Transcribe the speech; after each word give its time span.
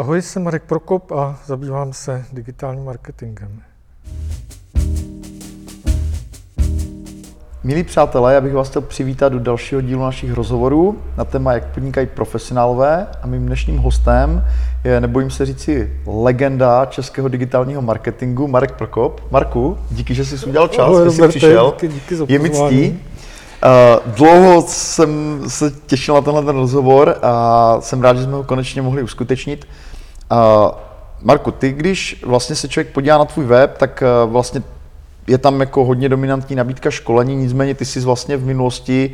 Ahoj, 0.00 0.22
jsem 0.22 0.42
Marek 0.42 0.62
Prokop 0.62 1.12
a 1.12 1.38
zabývám 1.46 1.92
se 1.92 2.24
digitálním 2.32 2.84
marketingem. 2.84 3.62
Milí 7.64 7.84
přátelé, 7.84 8.34
já 8.34 8.40
bych 8.40 8.54
vás 8.54 8.68
chtěl 8.70 8.82
přivítat 8.82 9.32
do 9.32 9.38
dalšího 9.38 9.80
dílu 9.80 10.02
našich 10.02 10.32
rozhovorů 10.32 10.98
na 11.16 11.24
téma, 11.24 11.52
jak 11.52 11.64
podnikají 11.66 12.06
profesionálové. 12.06 13.06
A 13.22 13.26
mým 13.26 13.46
dnešním 13.46 13.78
hostem 13.78 14.44
je, 14.84 15.00
nebojím 15.00 15.30
se 15.30 15.46
říci, 15.46 16.00
legenda 16.06 16.86
českého 16.86 17.28
digitálního 17.28 17.82
marketingu, 17.82 18.48
Marek 18.48 18.72
Prokop. 18.72 19.20
Marku, 19.30 19.78
díky, 19.90 20.14
že 20.14 20.24
jsi 20.24 20.46
udělal 20.46 20.68
čas, 20.68 21.04
že 21.04 21.10
jsi 21.10 21.28
přišel. 21.28 21.72
díky, 21.74 21.88
díky 21.88 22.16
za 22.16 22.24
je 22.28 22.38
mi 22.38 22.50
ctí. 22.50 23.00
Uh, 23.64 24.12
dlouho 24.14 24.62
jsem 24.62 25.42
se 25.48 25.70
těšil 25.86 26.14
na 26.14 26.20
tenhle 26.20 26.44
ten 26.44 26.56
rozhovor 26.56 27.18
a 27.22 27.76
jsem 27.80 28.02
rád, 28.02 28.16
že 28.16 28.22
jsme 28.22 28.32
ho 28.32 28.44
konečně 28.44 28.82
mohli 28.82 29.02
uskutečnit. 29.02 29.68
Uh, 30.32 30.38
Marku, 31.22 31.50
ty 31.50 31.72
když 31.72 32.22
vlastně 32.26 32.56
se 32.56 32.68
člověk 32.68 32.92
podívá 32.92 33.18
na 33.18 33.24
tvůj 33.24 33.44
web, 33.44 33.78
tak 33.78 34.02
uh, 34.24 34.32
vlastně 34.32 34.62
je 35.26 35.38
tam 35.38 35.60
jako 35.60 35.84
hodně 35.84 36.08
dominantní 36.08 36.56
nabídka 36.56 36.90
školení, 36.90 37.36
nicméně 37.36 37.74
ty 37.74 37.84
jsi 37.84 38.00
vlastně 38.00 38.36
v 38.36 38.44
minulosti 38.44 39.10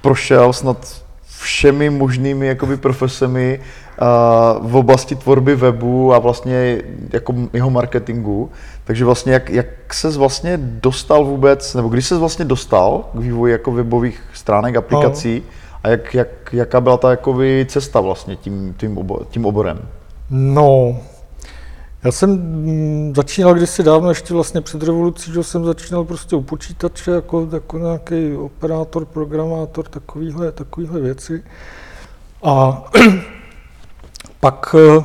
prošel 0.00 0.52
snad 0.52 1.05
všemi 1.40 1.90
možnými 1.90 2.46
jakoby 2.46 2.76
profesemi 2.76 3.60
uh, 3.60 4.70
v 4.70 4.76
oblasti 4.76 5.14
tvorby 5.14 5.56
webu 5.56 6.14
a 6.14 6.18
vlastně 6.18 6.82
jako 7.12 7.34
jeho 7.52 7.70
marketingu. 7.70 8.50
Takže 8.84 9.04
vlastně 9.04 9.32
jak, 9.32 9.50
jak 9.50 9.94
ses 9.94 10.16
vlastně 10.16 10.58
dostal 10.62 11.24
vůbec, 11.24 11.74
nebo 11.74 11.88
když 11.88 12.06
ses 12.06 12.18
vlastně 12.18 12.44
dostal 12.44 13.04
k 13.12 13.18
vývoji 13.18 13.52
jako 13.52 13.72
webových 13.72 14.22
stránek, 14.32 14.76
aplikací 14.76 15.42
a 15.84 15.88
jak, 15.88 16.14
jak, 16.14 16.28
jaká 16.52 16.80
byla 16.80 16.96
ta 16.96 17.10
jakoby 17.10 17.66
cesta 17.68 18.00
vlastně 18.00 18.36
tím, 18.36 18.74
tím, 18.76 18.98
obo, 18.98 19.20
tím 19.30 19.46
oborem? 19.46 19.78
No, 20.30 20.96
já 22.06 22.12
jsem 22.12 22.30
mm, 22.30 23.12
začínal 23.16 23.54
kdysi 23.54 23.82
dávno, 23.82 24.08
ještě 24.08 24.34
vlastně 24.34 24.60
před 24.60 24.82
revolucí, 24.82 25.32
že 25.32 25.42
jsem 25.42 25.64
začínal 25.64 26.04
prostě 26.04 26.36
u 26.36 26.42
počítače 26.42 27.10
jako, 27.10 27.48
jako 27.52 27.78
nějaký 27.78 28.36
operátor, 28.36 29.04
programátor, 29.04 29.88
takovýhle, 29.88 30.52
takovýhle 30.52 31.00
věci. 31.00 31.44
A 32.42 32.84
pak 34.40 34.74
eh, 34.78 35.04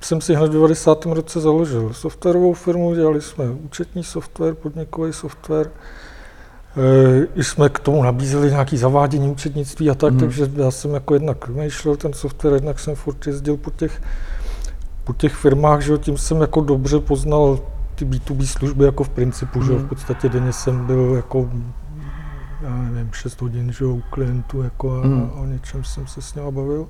jsem 0.00 0.20
si 0.20 0.34
hned 0.34 0.48
v 0.48 0.52
90. 0.52 1.04
roce 1.06 1.40
založil 1.40 1.92
softwarovou 1.92 2.54
firmu, 2.54 2.94
dělali 2.94 3.20
jsme 3.20 3.44
účetní 3.50 4.04
software, 4.04 4.54
podnikový 4.54 5.12
software, 5.12 5.70
Eh, 6.76 7.26
I 7.34 7.44
jsme 7.44 7.68
k 7.68 7.78
tomu 7.78 8.02
nabízeli 8.02 8.50
nějaké 8.50 8.76
zavádění 8.76 9.30
účetnictví 9.30 9.90
a 9.90 9.94
tak, 9.94 10.12
Mhm. 10.12 10.20
takže 10.20 10.50
já 10.56 10.70
jsem 10.70 10.94
jako 10.94 11.14
jednak 11.14 11.48
vymýšlel 11.48 11.96
ten 11.96 12.12
software, 12.12 12.54
jednak 12.54 12.78
jsem 12.78 12.94
furt 12.94 13.26
jezdil 13.26 13.56
po 13.56 13.70
těch, 13.70 14.02
po 15.08 15.14
těch 15.14 15.34
firmách, 15.34 15.80
že 15.80 15.98
tím 15.98 16.16
jsem 16.18 16.40
jako 16.40 16.60
dobře 16.60 17.00
poznal 17.00 17.58
ty 17.94 18.04
B2B 18.04 18.46
služby 18.46 18.84
jako 18.84 19.04
v 19.04 19.08
principu, 19.08 19.62
že 19.62 19.72
v 19.72 19.76
Mhm. 19.78 19.88
podstatě 19.88 20.28
denně 20.28 20.52
jsem 20.52 20.86
byl 20.86 21.12
jako 21.16 21.50
já 22.62 22.76
nevím, 22.76 23.10
6 23.12 23.40
hodin, 23.40 23.72
že 23.72 23.84
u 23.84 24.02
klientů 24.10 24.62
jako 24.62 24.90
a, 24.92 25.02
a 25.36 25.40
o 25.40 25.44
něčem 25.44 25.84
jsem 25.84 26.06
se 26.06 26.22
s 26.22 26.34
ním 26.34 26.44
bavil. 26.54 26.86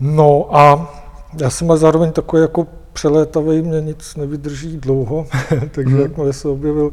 No 0.00 0.56
a 0.56 0.92
já 1.40 1.50
jsem 1.50 1.70
ale 1.70 1.78
zároveň 1.78 2.12
takový 2.12 2.42
jako 2.42 2.66
přelétavý, 2.92 3.62
mě 3.62 3.80
nic 3.80 4.16
nevydrží 4.16 4.76
dlouho, 4.76 5.26
takže 5.70 5.94
Mhm. 5.94 6.00
jakmile 6.02 6.32
se 6.32 6.48
objevil 6.48 6.90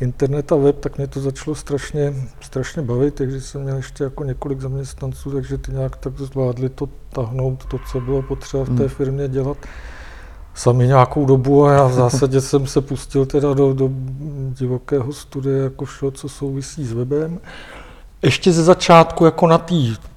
internet 0.00 0.52
a 0.52 0.56
web, 0.56 0.80
tak 0.80 0.98
mě 0.98 1.06
to 1.06 1.20
začalo 1.20 1.54
strašně, 1.54 2.14
strašně 2.40 2.82
bavit, 2.82 3.14
takže 3.14 3.40
jsem 3.40 3.62
měl 3.62 3.76
ještě 3.76 4.04
jako 4.04 4.24
několik 4.24 4.60
zaměstnanců, 4.60 5.30
takže 5.30 5.58
ty 5.58 5.72
nějak 5.72 5.96
tak 5.96 6.18
zvládli 6.18 6.68
to 6.68 6.88
tahnout, 7.12 7.64
to, 7.64 7.78
co 7.92 8.00
bylo 8.00 8.22
potřeba 8.22 8.62
v 8.64 8.66
té 8.66 8.72
Hmm. 8.72 8.88
firmě 8.88 9.28
dělat 9.28 9.56
sami 10.54 10.86
nějakou 10.86 11.26
dobu 11.26 11.64
a 11.66 11.72
já 11.72 11.86
v 11.86 11.92
zásadě 11.92 12.40
jsem 12.40 12.66
se 12.66 12.80
pustil 12.80 13.26
teda 13.26 13.54
do, 13.54 13.72
do 13.72 13.90
divokého 14.52 15.12
studia 15.12 15.64
jako 15.64 15.84
všeho, 15.84 16.10
co 16.10 16.28
souvisí 16.28 16.84
s 16.84 16.92
webem. 16.92 17.40
Ještě 18.22 18.52
ze 18.52 18.62
začátku 18.62 19.24
jako 19.24 19.46
na 19.46 19.58
té 19.58 19.74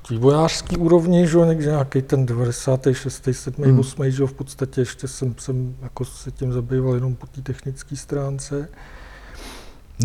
vývojářské 0.09 0.77
úrovni, 0.77 1.27
že 1.27 1.37
jo, 1.37 1.45
někde 1.45 1.65
nějaký 1.65 2.01
ten 2.01 2.25
96. 2.25 3.29
7. 3.31 3.65
Hmm. 3.65 3.79
8. 3.79 4.11
že 4.11 4.23
jo, 4.23 4.27
v 4.27 4.33
podstatě 4.33 4.81
ještě 4.81 5.07
jsem, 5.07 5.35
jsem 5.37 5.75
jako 5.81 6.05
se 6.05 6.31
tím 6.31 6.53
zabýval 6.53 6.95
jenom 6.95 7.15
po 7.15 7.27
té 7.27 7.41
technické 7.41 7.95
stránce. 7.95 8.69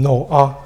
No 0.01 0.27
a 0.31 0.63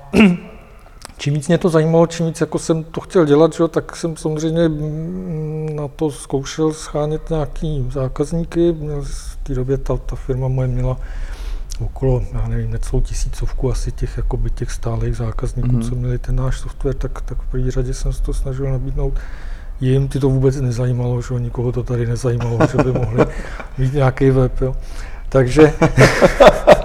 čím 1.18 1.34
víc 1.34 1.48
mě 1.48 1.58
to 1.58 1.68
zajímalo, 1.68 2.06
čím 2.06 2.26
víc 2.26 2.40
jako 2.40 2.58
jsem 2.58 2.84
to 2.84 3.00
chtěl 3.00 3.24
dělat, 3.24 3.52
že 3.52 3.68
tak 3.68 3.96
jsem 3.96 4.16
samozřejmě 4.16 4.68
mm, 4.68 5.68
na 5.76 5.88
to 5.88 6.10
zkoušel 6.10 6.72
schánět 6.72 7.30
nějaký 7.30 7.86
zákazníky. 7.92 8.72
V 9.02 9.36
té 9.42 9.54
době 9.54 9.78
ta, 9.78 9.96
ta 9.96 10.16
firma 10.16 10.48
moje 10.48 10.68
měla 10.68 10.96
okolo, 11.80 12.22
já 12.32 12.48
nevím, 12.48 12.70
necelou 12.70 13.00
tisícovku 13.02 13.70
asi 13.70 13.92
těch, 13.92 14.16
jakoby 14.16 14.50
těch 14.50 14.70
stálých 14.70 15.16
zákazníků, 15.16 15.68
Mhm. 15.68 15.80
mm-hmm. 15.80 15.88
co 15.88 15.94
měli 15.94 16.18
ten 16.18 16.36
náš 16.36 16.60
software, 16.60 16.94
tak, 16.94 17.20
tak 17.22 17.38
v 17.42 17.46
první 17.50 17.70
řadě 17.70 17.94
jsem 17.94 18.12
se 18.12 18.22
to 18.22 18.34
snažil 18.34 18.70
nabídnout. 18.70 19.14
Jim 19.80 20.08
ty 20.08 20.20
to 20.20 20.28
vůbec 20.30 20.56
nezajímalo, 20.60 21.22
že 21.22 21.34
nikoho 21.34 21.72
to 21.72 21.82
tady 21.82 22.06
nezajímalo, 22.06 22.58
že 22.72 22.84
by 22.84 22.92
mohli 22.98 23.26
mít 23.78 23.92
nějaký 23.94 24.30
web, 24.30 24.60
jo. 24.60 24.76
Takže, 25.28 25.72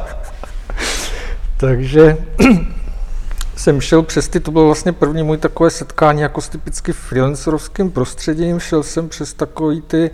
takže 1.58 2.18
jsem 3.56 3.82
šel 3.82 4.04
přes 4.04 4.28
ty, 4.28 4.40
to 4.40 4.52
bylo 4.52 4.66
vlastně 4.66 4.92
první 4.92 5.24
můj 5.24 5.38
takové 5.38 5.70
setkání 5.70 6.22
jako 6.22 6.42
s 6.42 6.50
typicky 6.50 6.94
freelancerovským 6.94 7.92
prostředím, 7.92 8.60
šel 8.60 8.84
jsem 8.84 9.10
přes 9.10 9.34
takový 9.34 9.82
ty 9.82 10.12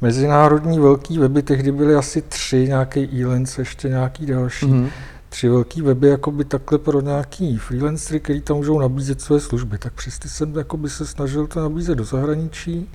mezinárodní 0.00 0.78
velký 0.78 1.18
weby, 1.18 1.42
tehdy 1.42 1.72
byly 1.72 1.94
asi 1.94 2.22
tři, 2.22 2.68
nějaký 2.68 3.00
e 3.00 3.44
ještě 3.58 3.88
nějaký 3.88 4.26
další, 4.26 4.66
Mhm. 4.66 4.88
tři 5.28 5.48
velký 5.48 5.82
weby 5.82 6.08
jakoby 6.08 6.44
takhle 6.44 6.78
pro 6.78 7.00
nějaký 7.00 7.58
freelancery, 7.58 8.20
který 8.20 8.40
tam 8.40 8.56
můžou 8.56 8.78
nabízet 8.78 9.20
své 9.20 9.40
služby. 9.40 9.78
Tak 9.78 9.92
přes 9.92 10.18
ty 10.18 10.28
jsem 10.28 10.56
jakoby 10.56 10.90
se 10.90 11.06
snažil 11.06 11.46
to 11.46 11.60
nabízet 11.60 11.94
do 11.98 12.04
zahraničí. 12.04 12.88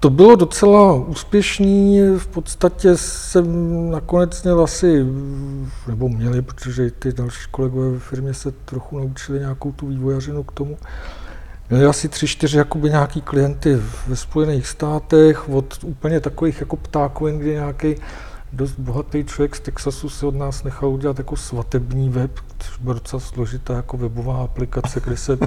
To 0.00 0.10
bylo 0.10 0.36
docela 0.36 0.94
úspěšný, 0.94 2.00
v 2.18 2.26
podstatě 2.26 2.96
jsem 2.96 3.90
nakonec 3.90 4.42
měl 4.42 4.62
asi, 4.62 5.06
nebo 5.86 6.08
měli, 6.08 6.42
protože 6.42 6.86
i 6.86 6.90
ty 6.90 7.12
další 7.12 7.48
kolegové 7.50 7.90
ve 7.90 7.98
firmě 7.98 8.34
se 8.34 8.50
trochu 8.50 8.98
naučili 8.98 9.38
nějakou 9.38 9.72
tu 9.72 9.86
vývojařinu 9.86 10.42
k 10.42 10.52
tomu, 10.52 10.78
Měli 11.70 11.86
asi 11.86 12.08
tři, 12.08 12.26
čtyři 12.26 12.58
jakoby 12.58 12.90
nějaký 12.90 13.20
klienty 13.20 13.78
ve 14.06 14.16
Spojených 14.16 14.66
státech, 14.66 15.48
od 15.48 15.84
úplně 15.84 16.20
takových 16.20 16.60
jako 16.60 16.76
ptákovin, 16.76 17.38
kdy 17.38 17.52
nějaký 17.52 17.94
dost 18.52 18.74
bohatý 18.78 19.24
člověk 19.24 19.56
z 19.56 19.60
Texasu 19.60 20.08
se 20.08 20.26
od 20.26 20.34
nás 20.34 20.64
nechal 20.64 20.88
udělat 20.88 21.18
jako 21.18 21.36
svatební 21.36 22.08
web, 22.08 22.30
což 22.58 22.78
byla 22.78 22.94
docela 22.94 23.20
složitá 23.20 23.74
jako 23.74 23.96
webová 23.96 24.36
aplikace, 24.36 25.00
kde 25.00 25.16
se 25.16 25.38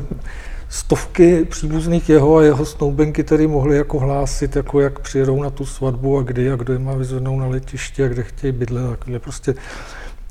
stovky 0.72 1.46
příbuzných 1.46 2.10
jeho 2.10 2.38
a 2.38 2.44
jeho 2.44 2.66
snoubenky 2.66 3.24
tedy 3.24 3.48
mohly 3.48 3.78
jako 3.78 4.00
hlásit, 4.00 4.56
jako 4.56 4.80
jak 4.80 5.00
přijedou 5.00 5.44
na 5.44 5.50
tu 5.50 5.66
svatbu 5.66 6.18
a 6.18 6.22
kdy 6.22 6.52
a 6.52 6.56
kdo 6.56 6.74
je 6.74 6.80
má 6.80 6.94
vyzvednout 6.94 7.40
na 7.40 7.48
letiště 7.48 8.06
a 8.06 8.08
kde 8.08 8.24
chtějí 8.24 8.54
bydlet. 8.54 8.90
Takhle 8.90 9.20
prostě 9.20 9.54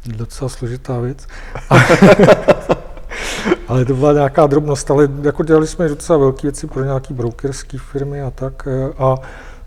docela 0.06 0.48
složitá 0.48 1.00
věc. 1.00 1.26
ale 3.68 3.84
to 3.84 3.94
byla 3.94 4.12
nějaká 4.12 4.46
drobnost, 4.46 4.90
ale 4.90 5.08
jako 5.22 5.44
dělali 5.44 5.66
jsme 5.66 5.88
docela 5.88 6.18
velké 6.18 6.42
věci 6.42 6.66
pro 6.66 6.84
nějaké 6.84 7.14
brokerské 7.14 7.78
firmy 7.78 8.22
a 8.22 8.30
tak. 8.30 8.68
A 8.98 9.16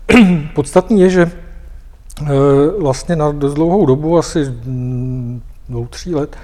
podstatný 0.54 1.00
je, 1.00 1.10
že 1.10 1.30
eh, 2.22 2.26
vlastně 2.80 3.16
na 3.16 3.32
dost 3.32 3.54
dlouhou 3.54 3.86
dobu, 3.86 4.18
asi 4.18 4.54
dvou, 5.68 5.86
tří 5.86 6.14
let, 6.14 6.36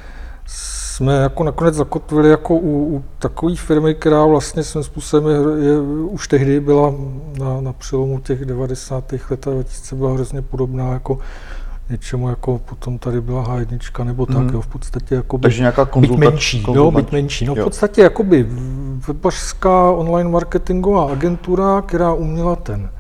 jsme 0.55 1.15
jako 1.17 1.45
nakonec 1.45 1.75
zakotvili 1.75 2.31
jako 2.31 2.55
u, 2.55 2.97
u 2.97 3.05
takové 3.19 3.57
firmy, 3.57 3.95
která 3.95 4.25
vlastně 4.25 4.63
svým 4.63 4.83
způsobem 4.85 5.27
je, 5.61 5.67
je, 5.69 5.81
už 6.11 6.29
tehdy 6.29 6.61
byla 6.61 6.95
na, 7.39 7.61
na 7.61 7.73
přelomu 7.73 8.21
těch 8.21 8.45
90. 8.45 9.13
let 9.31 9.47
a 9.47 9.51
2000 9.51 9.97
byla 9.97 10.13
hrozně 10.13 10.43
podobná 10.43 10.93
jako 10.93 11.19
něčemu, 11.91 12.29
jako 12.29 12.59
potom 12.59 12.99
tady 12.99 13.21
byla 13.21 13.45
H1 13.45 14.05
nebo 14.05 14.27
tak, 14.27 14.37
Mhm. 14.37 14.49
jo, 14.55 14.61
v 14.61 14.67
podstatě 14.67 15.15
jako 15.15 15.39
Takže 15.39 15.61
nějaká 15.63 15.85
byť 15.85 15.93
konzultace. 15.93 16.31
menší, 16.31 16.65
no, 16.75 16.91
byť 16.91 17.13
menší. 17.13 17.45
No, 17.47 17.55
v 17.55 17.59
Jo. 17.59 17.65
podstatě 17.65 18.03
jakoby 18.03 18.47
webařská 19.09 19.91
online 19.91 20.31
marketingová 20.31 21.13
agentura, 21.13 21.83
která 21.83 22.13
uměla 22.13 22.57
ten 22.57 22.91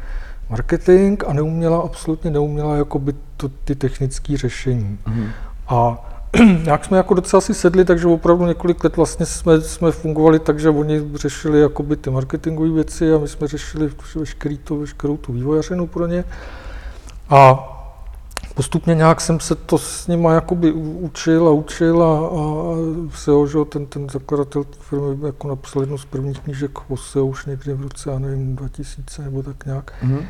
marketing 0.50 1.22
a 1.26 1.32
neuměla, 1.32 1.80
absolutně 1.80 2.30
neuměla 2.30 2.76
jakoby 2.76 3.14
to, 3.36 3.48
ty 3.48 3.74
technické 3.74 4.36
řešení. 4.36 4.98
Mhm. 5.06 5.26
A 5.68 5.98
nějak 6.64 6.84
jsme 6.84 6.96
jako 6.96 7.14
docela 7.14 7.40
si 7.40 7.54
sedli, 7.54 7.84
takže 7.84 8.06
opravdu 8.06 8.46
několik 8.46 8.84
let 8.84 8.96
vlastně 8.96 9.26
jsme, 9.26 9.60
jsme 9.60 9.92
fungovali 9.92 10.38
tak, 10.38 10.60
že 10.60 10.70
oni 10.70 11.02
řešili 11.14 11.60
jakoby 11.60 11.96
ty 11.96 12.10
marketingové 12.10 12.70
věci 12.70 13.12
a 13.14 13.18
my 13.18 13.28
jsme 13.28 13.48
řešili 13.48 13.90
veškerý 14.14 14.58
to, 14.58 14.76
veškerou 14.76 15.16
tu 15.16 15.32
vývojařinu 15.32 15.86
pro 15.86 16.06
ně. 16.06 16.24
A 17.28 17.66
postupně 18.54 18.94
nějak 18.94 19.20
jsem 19.20 19.40
se 19.40 19.54
to 19.54 19.78
s 19.78 20.06
nima 20.06 20.32
jakoby 20.32 20.72
učil 20.72 21.48
a 21.48 21.50
učil 21.50 22.02
a, 22.02 22.18
a 22.18 22.76
SEO, 23.14 23.46
že 23.46 23.58
ten, 23.68 23.86
ten 23.86 24.08
zakladatel 24.08 24.64
firmy 24.80 25.26
jako 25.26 25.48
napsal 25.48 25.82
jednu 25.82 25.98
z 25.98 26.04
prvních 26.04 26.40
knížek 26.40 26.90
o 26.90 26.96
SEO 26.96 27.26
už 27.26 27.46
někdy 27.46 27.74
v 27.74 27.82
roce, 27.82 28.10
já 28.10 28.18
nevím, 28.18 28.56
2000 28.56 29.22
nebo 29.22 29.42
tak 29.42 29.66
nějak. 29.66 29.92
Mhm. 30.02 30.26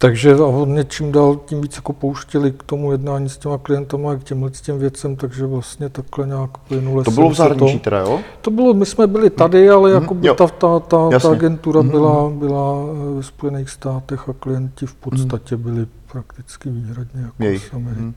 Takže 0.00 0.34
hodně 0.34 0.84
čím 0.84 1.12
dál 1.12 1.36
tím 1.46 1.60
víc 1.60 1.76
jako 1.76 1.92
pouštěli 1.92 2.52
k 2.52 2.62
tomu 2.62 2.92
jednání 2.92 3.28
s 3.28 3.38
těma 3.38 3.58
klientama 3.58 4.12
a 4.12 4.14
k 4.16 4.24
těmhle 4.24 4.50
těm 4.50 4.78
věcem, 4.78 5.16
takže 5.16 5.46
vlastně 5.46 5.88
takhle 5.88 6.26
nějak 6.26 6.58
plynule 6.58 7.04
To 7.04 7.10
bylo 7.10 7.30
v 7.30 7.34
zahraničí 7.34 7.78
to, 7.78 7.84
teda, 7.84 7.98
jo? 8.00 8.20
to 8.40 8.50
bylo, 8.50 8.74
my 8.74 8.86
jsme 8.86 9.06
byli 9.06 9.30
tady, 9.30 9.70
ale 9.70 9.90
Mhm, 9.92 10.02
jako 10.02 10.16
jo. 10.22 10.34
ta, 10.34 10.46
ta, 10.46 10.80
ta, 10.80 11.08
Jasně. 11.12 11.28
ta 11.30 11.34
agentura 11.36 11.80
Mhm. 11.82 11.90
byla, 11.90 12.30
byla 12.30 12.74
eh, 13.12 13.14
ve 13.16 13.22
Spojených 13.22 13.70
státech 13.70 14.28
a 14.28 14.32
klienti 14.32 14.86
v 14.86 14.94
podstatě 14.94 15.56
byli 15.56 15.86
prakticky 16.12 16.70
výhradně 16.70 17.20
jako 17.22 17.34
Jejich, 17.42 17.68
z 17.70 17.74
Ameriky. 17.74 18.00
mhm. 18.02 18.14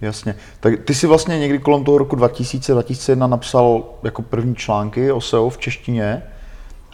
Jasně. 0.00 0.34
Tak 0.60 0.72
ty 0.84 0.94
si 0.94 1.06
vlastně 1.06 1.38
někdy 1.38 1.58
kolem 1.58 1.84
toho 1.84 1.98
roku 1.98 2.16
2000-2001 2.16 3.28
napsal 3.28 3.82
jako 4.02 4.22
první 4.22 4.54
články 4.54 5.12
o 5.12 5.20
SEO 5.20 5.50
v 5.50 5.58
češtině 5.58 6.22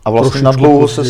a 0.04 0.10
vlastně 0.10 0.42
na 0.42 0.50
dlouho 0.50 0.88
se, 0.88 1.02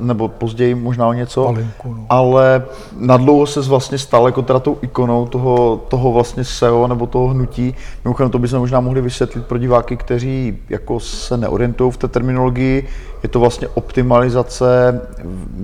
nebo 0.00 0.28
později 0.28 0.74
možná 0.74 1.08
o 1.08 1.12
něco, 1.12 1.44
Malinku, 1.44 1.94
no. 1.94 2.06
ale 2.08 2.64
na 2.96 3.16
dlouho 3.16 3.46
se 3.46 3.60
vlastně 3.60 3.98
stal 3.98 4.26
jako 4.26 4.42
teda 4.42 4.58
tou 4.58 4.78
ikonou 4.82 5.26
toho, 5.26 5.80
toho 5.88 6.12
vlastně 6.12 6.44
SEO 6.44 6.86
nebo 6.86 7.06
toho 7.06 7.28
hnutí. 7.28 7.74
Mimochodem 8.04 8.30
to 8.30 8.38
bychom 8.38 8.58
možná 8.58 8.80
mohli 8.80 9.00
vysvětlit 9.00 9.46
pro 9.46 9.58
diváky, 9.58 9.96
kteří 9.96 10.58
jako 10.68 11.00
se 11.00 11.36
neorientují 11.36 11.92
v 11.92 11.96
té 11.96 12.08
terminologii. 12.08 12.88
Je 13.22 13.28
to 13.28 13.40
vlastně 13.40 13.68
optimalizace 13.68 15.00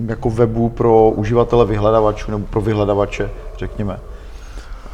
jako 0.07 0.31
webu 0.31 0.69
pro 0.69 1.11
uživatele 1.11 1.67
vyhledavačů 1.67 2.31
nebo 2.31 2.47
pro 2.47 2.61
vyhledavače, 2.61 3.31
řekněme. 3.59 3.99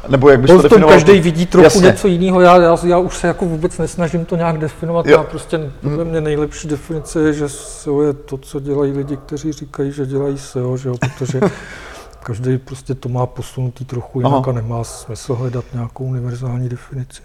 Nebo 0.07 0.29
jak 0.29 0.39
bys 0.39 0.51
to 0.51 0.61
definoval? 0.61 0.95
každý 0.95 1.19
vidí 1.19 1.45
trochu 1.45 1.63
Jasně. 1.63 1.81
něco 1.81 2.07
jiného. 2.07 2.41
Já, 2.41 2.57
já, 2.61 2.77
já 2.83 2.97
už 2.97 3.17
se 3.17 3.27
jako 3.27 3.45
vůbec 3.45 3.77
nesnažím 3.77 4.25
to 4.25 4.35
nějak 4.35 4.57
definovat. 4.57 5.05
Jo. 5.05 5.17
Já 5.17 5.23
prostě, 5.23 5.71
podle 5.81 6.05
mě 6.05 6.21
nejlepší 6.21 6.67
definice 6.67 7.21
je, 7.21 7.33
že 7.33 7.49
SEO 7.49 8.01
je 8.01 8.13
to, 8.13 8.37
co 8.37 8.59
dělají 8.59 8.91
lidi, 8.91 9.17
kteří 9.17 9.51
říkají, 9.51 9.91
že 9.91 10.05
dělají 10.05 10.37
SEO, 10.37 10.77
že 10.77 10.89
jo? 10.89 10.95
protože 10.99 11.39
každý 12.23 12.57
prostě 12.57 12.95
to 12.95 13.09
má 13.09 13.25
posunutý 13.25 13.85
trochu 13.85 14.19
jinak 14.19 14.33
Aha. 14.33 14.43
a 14.47 14.51
nemá 14.51 14.83
smysl 14.83 15.35
hledat 15.35 15.65
nějakou 15.73 16.03
univerzální 16.03 16.69
definici. 16.69 17.21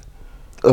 Eh, 0.68 0.70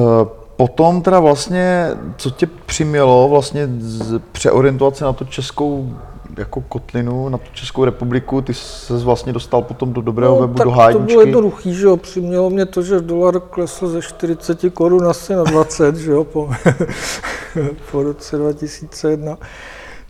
Potom 0.55 1.01
teda 1.01 1.19
vlastně, 1.19 1.87
co 2.17 2.29
tě 2.29 2.47
přimělo 2.65 3.29
vlastně 3.29 3.69
z 3.79 4.19
přeorientovat 4.31 4.97
se 4.97 5.05
na 5.05 5.13
tu 5.13 5.25
českou 5.25 5.95
jako 6.37 6.61
kotlinu, 6.61 7.29
na 7.29 7.37
tu 7.37 7.43
Českou 7.53 7.85
republiku, 7.85 8.41
ty 8.41 8.53
se 8.53 8.97
vlastně 8.97 9.33
dostal 9.33 9.61
potom 9.61 9.93
do 9.93 10.01
dobrého 10.01 10.39
webu, 10.39 10.53
No, 10.53 10.57
tak 10.57 10.65
do 10.65 10.71
to 10.71 10.77
hájničky. 10.77 11.05
bylo 11.07 11.21
jednoduchý, 11.21 11.73
že 11.75 11.85
jo, 11.85 11.97
přimělo 11.97 12.49
mě 12.49 12.65
to, 12.65 12.81
že 12.81 12.99
dolar 13.01 13.39
klesl 13.39 13.87
ze 13.87 14.01
40 14.01 14.59
korun 14.73 15.07
asi 15.07 15.33
na 15.35 15.43
20, 15.43 15.95
že 15.95 16.11
jo, 16.11 16.23
po, 16.23 16.49
po 17.91 18.03
roce 18.03 18.37
2001. 18.37 19.37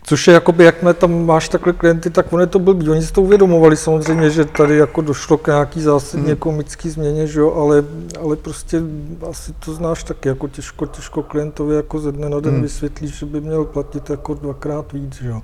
Což 0.04 0.26
je 0.28 0.34
jakoby, 0.34 0.64
jakmile 0.64 0.94
tam 0.94 1.26
máš 1.26 1.48
takhle 1.48 1.72
klienty, 1.72 2.10
tak 2.10 2.32
on 2.32 2.40
je 2.40 2.46
to 2.46 2.58
blbý. 2.58 2.90
Oni 2.90 3.02
si 3.02 3.12
to 3.12 3.22
uvědomovali 3.22 3.76
samozřejmě, 3.76 4.30
že 4.30 4.44
tady 4.44 4.76
jako 4.76 5.00
došlo 5.00 5.38
k 5.38 5.46
nějaký 5.46 5.80
zásadní 5.80 6.22
Hmm. 6.24 6.32
ekonomický 6.32 6.90
změně, 6.90 7.26
že 7.26 7.40
jo, 7.40 7.52
ale, 7.54 7.84
ale 8.22 8.36
prostě 8.36 8.82
asi 9.30 9.52
to 9.64 9.72
znáš 9.74 10.04
taky, 10.04 10.28
jako 10.28 10.48
těžko, 10.48 10.86
těžko 10.86 11.22
klientovi 11.22 11.76
jako 11.76 11.98
ze 11.98 12.12
dne 12.12 12.28
na 12.28 12.40
den 12.40 12.52
Hmm. 12.52 12.62
vysvětlíš, 12.62 13.18
že 13.18 13.26
by 13.26 13.40
měl 13.40 13.64
platit 13.64 14.10
jako 14.10 14.34
dvakrát 14.34 14.92
víc, 14.92 15.14
že 15.22 15.28
jo. 15.28 15.40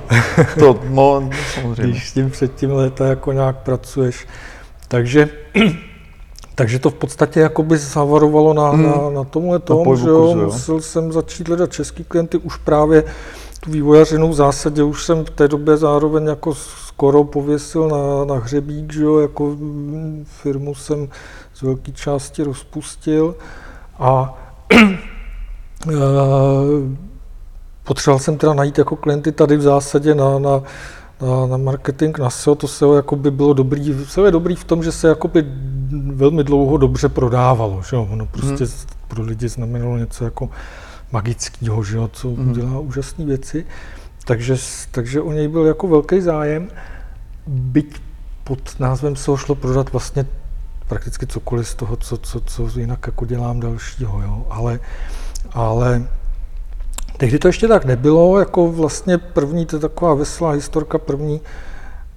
To, 0.58 0.80
no, 0.88 1.30
samozřejmě. 1.54 1.92
když 1.92 2.08
s 2.08 2.12
tím 2.12 2.30
předtím 2.30 2.70
léta 2.70 3.06
jako 3.06 3.32
nějak 3.32 3.56
pracuješ. 3.56 4.26
Takže, 4.88 5.28
takže 6.54 6.78
to 6.78 6.90
v 6.90 6.94
podstatě 6.94 7.40
jakoby 7.40 7.78
zavarovalo 7.78 8.54
na, 8.54 8.70
Hmm. 8.70 8.82
na, 8.82 9.10
na 9.10 9.24
tomhle 9.24 9.58
tom, 9.58 9.84
pohybu 9.84 10.04
že 10.04 10.10
jo, 10.10 10.18
kurzu, 10.18 10.38
jo. 10.40 10.46
musel 10.46 10.80
jsem 10.80 11.12
začít 11.12 11.48
hledat 11.48 11.72
český 11.72 12.04
klienty 12.04 12.38
už 12.38 12.56
právě 12.56 13.04
tu 13.60 13.70
vývojařinu 13.70 14.28
v 14.28 14.34
zásadě 14.34 14.82
už 14.82 15.04
jsem 15.04 15.24
v 15.24 15.30
té 15.30 15.48
době 15.48 15.76
zároveň 15.76 16.26
jako 16.26 16.54
skoro 16.54 17.24
pověsil 17.24 17.88
na, 17.88 18.34
na 18.34 18.40
hřebík, 18.40 18.92
že 18.92 19.02
jo, 19.02 19.18
jako 19.18 19.46
mm, 19.46 20.24
firmu 20.42 20.74
jsem 20.74 21.08
z 21.54 21.62
velké 21.62 21.92
části 21.92 22.42
rozpustil 22.42 23.34
a 23.98 24.38
eh, 24.72 25.92
potřeboval 27.84 28.18
jsem 28.18 28.38
teda 28.38 28.54
najít 28.54 28.78
jako 28.78 28.96
klienty 28.96 29.32
tady 29.32 29.56
v 29.56 29.62
zásadě 29.62 30.14
na, 30.14 30.38
na, 30.38 30.62
na, 31.20 31.46
na 31.46 31.56
marketing, 31.56 32.18
na 32.18 32.30
SEO. 32.30 32.54
To 32.54 32.68
SEO 32.68 32.94
jako 32.94 33.16
by 33.16 33.30
bylo 33.30 33.52
dobrý. 33.52 33.94
SEO 34.04 34.24
je 34.24 34.30
dobrý 34.32 34.54
v 34.56 34.64
tom, 34.64 34.82
že 34.82 34.92
se 34.92 35.08
jakoby 35.08 35.44
velmi 36.14 36.44
dlouho 36.44 36.76
dobře 36.76 37.08
prodávalo. 37.08 37.82
Že 37.90 37.96
jo? 37.96 38.08
Ono 38.12 38.26
prostě 38.26 38.64
Mhm. 38.64 38.72
pro 39.08 39.22
lidi 39.22 39.48
znamenalo 39.48 39.96
něco 39.98 40.24
jako 40.24 40.48
magického, 41.12 41.82
že 41.84 41.96
jo? 41.96 42.10
co 42.12 42.28
Mhm. 42.28 42.52
dělá 42.52 42.78
úžasné 42.78 43.24
věci. 43.24 43.66
Takže, 44.24 44.56
takže 44.90 45.20
o 45.20 45.32
něj 45.32 45.48
byl 45.48 45.66
jako 45.66 45.88
velký 45.88 46.20
zájem. 46.20 46.68
Byť 47.46 48.00
pod 48.44 48.58
názvem 48.78 49.16
SEO 49.16 49.36
šlo 49.36 49.54
prodat 49.54 49.92
vlastně 49.92 50.26
prakticky 50.88 51.26
cokoliv 51.26 51.68
z 51.68 51.74
toho, 51.74 51.96
co, 51.96 52.16
co, 52.16 52.40
co 52.40 52.68
jinak 52.78 53.06
jako 53.06 53.26
dělám 53.26 53.60
dalšího. 53.60 54.22
Jo? 54.22 54.46
Ale, 54.50 54.80
ale 55.52 56.06
Tehdy 57.22 57.38
to 57.38 57.48
ještě 57.48 57.68
tak 57.68 57.84
nebylo, 57.84 58.38
jako 58.38 58.72
vlastně 58.72 59.18
první, 59.18 59.66
to 59.66 59.76
je 59.76 59.80
taková 59.80 60.14
veselá 60.14 60.50
historka, 60.50 60.98
první 60.98 61.40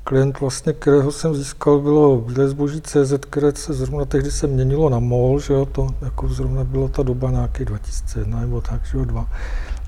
klient, 0.04 0.40
vlastně, 0.40 0.74
kterého 0.74 1.12
jsem 1.12 1.36
získal, 1.36 1.80
bylo 1.80 2.18
Bílé 2.18 2.48
zboží 2.48 2.82
CZ, 2.82 3.14
které 3.30 3.52
se 3.56 3.74
zrovna 3.74 4.06
tehdy 4.06 4.32
se 4.32 4.48
měnilo 4.48 4.90
na 4.90 5.00
MOL, 5.00 5.40
že 5.40 5.54
jo, 5.54 5.66
to 5.66 5.88
jako 6.02 6.28
zrovna 6.28 6.64
byla 6.64 6.88
ta 6.88 7.04
doba 7.04 7.32
nějaký 7.32 7.66
2001 7.66 8.40
nebo 8.40 8.62
tak, 8.62 8.86
že 8.86 8.98
jo, 8.98 9.06
dva, 9.06 9.30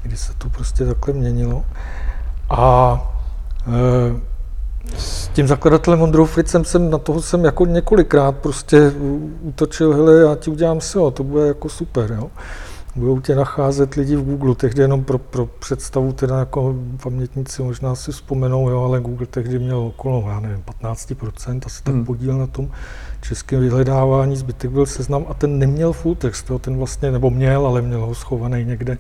kdy 0.03 0.17
se 0.17 0.33
to 0.37 0.49
prostě 0.49 0.85
takhle 0.85 1.13
měnilo. 1.13 1.65
A 2.49 3.01
e, 3.67 4.19
s 4.97 5.27
tím 5.27 5.47
zakladatelem 5.47 6.01
Ondrou 6.01 6.25
Fricem 6.25 6.65
jsem 6.65 6.89
na 6.89 6.97
toho 6.97 7.21
jsem 7.21 7.45
jako 7.45 7.65
několikrát 7.65 8.31
prostě 8.31 8.91
u- 8.91 9.31
útočil, 9.41 9.93
hele, 9.93 10.15
já 10.15 10.35
ti 10.35 10.51
udělám 10.51 10.81
SEO, 10.81 11.11
to 11.11 11.23
bude 11.23 11.47
jako 11.47 11.69
super, 11.69 12.11
jo. 12.11 12.29
Budou 12.97 13.19
tě 13.19 13.35
nacházet 13.35 13.94
lidi 13.94 14.15
v 14.15 14.23
Google, 14.23 14.55
tehdy 14.55 14.81
jenom 14.81 15.03
pro, 15.03 15.17
pro 15.17 15.45
představu, 15.45 16.13
teda 16.13 16.39
jako 16.39 16.75
pamětníci 17.03 17.63
možná 17.63 17.95
si 17.95 18.11
vzpomenou, 18.11 18.69
jo, 18.69 18.83
ale 18.83 18.99
Google 18.99 19.27
tehdy 19.27 19.59
měl 19.59 19.79
okolo, 19.79 20.25
já 20.29 20.39
nevím, 20.39 20.63
15%, 20.81 21.59
asi 21.65 21.83
tak 21.83 21.94
Hmm. 21.94 22.05
podíl 22.05 22.38
na 22.38 22.47
tom 22.47 22.69
českém 23.21 23.59
vyhledávání, 23.59 24.35
zbytek 24.35 24.71
byl 24.71 24.86
seznam 24.86 25.25
a 25.29 25.33
ten 25.33 25.60
neměl 25.60 25.93
full 25.93 26.15
text, 26.15 26.50
jo, 26.50 26.60
ten 26.60 26.77
vlastně, 26.77 27.12
nebo 27.12 27.29
měl, 27.29 27.67
ale 27.67 27.81
měl 27.81 28.05
ho 28.05 28.15
schovaný 28.15 28.65
někde 28.65 28.98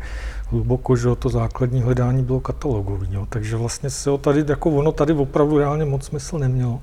hluboko, 0.49 0.95
že 0.95 1.07
jo, 1.07 1.15
to 1.15 1.29
základní 1.29 1.81
hledání 1.81 2.23
bylo 2.23 2.39
katalogový, 2.39 3.07
jo, 3.11 3.25
takže 3.29 3.55
vlastně 3.55 3.89
se 3.89 4.09
ho 4.09 4.17
tady, 4.17 4.45
jako 4.47 4.69
ono 4.69 4.91
tady 4.91 5.13
opravdu 5.13 5.57
reálně 5.57 5.85
moc 5.85 6.05
smysl 6.05 6.39
nemělo 6.39 6.81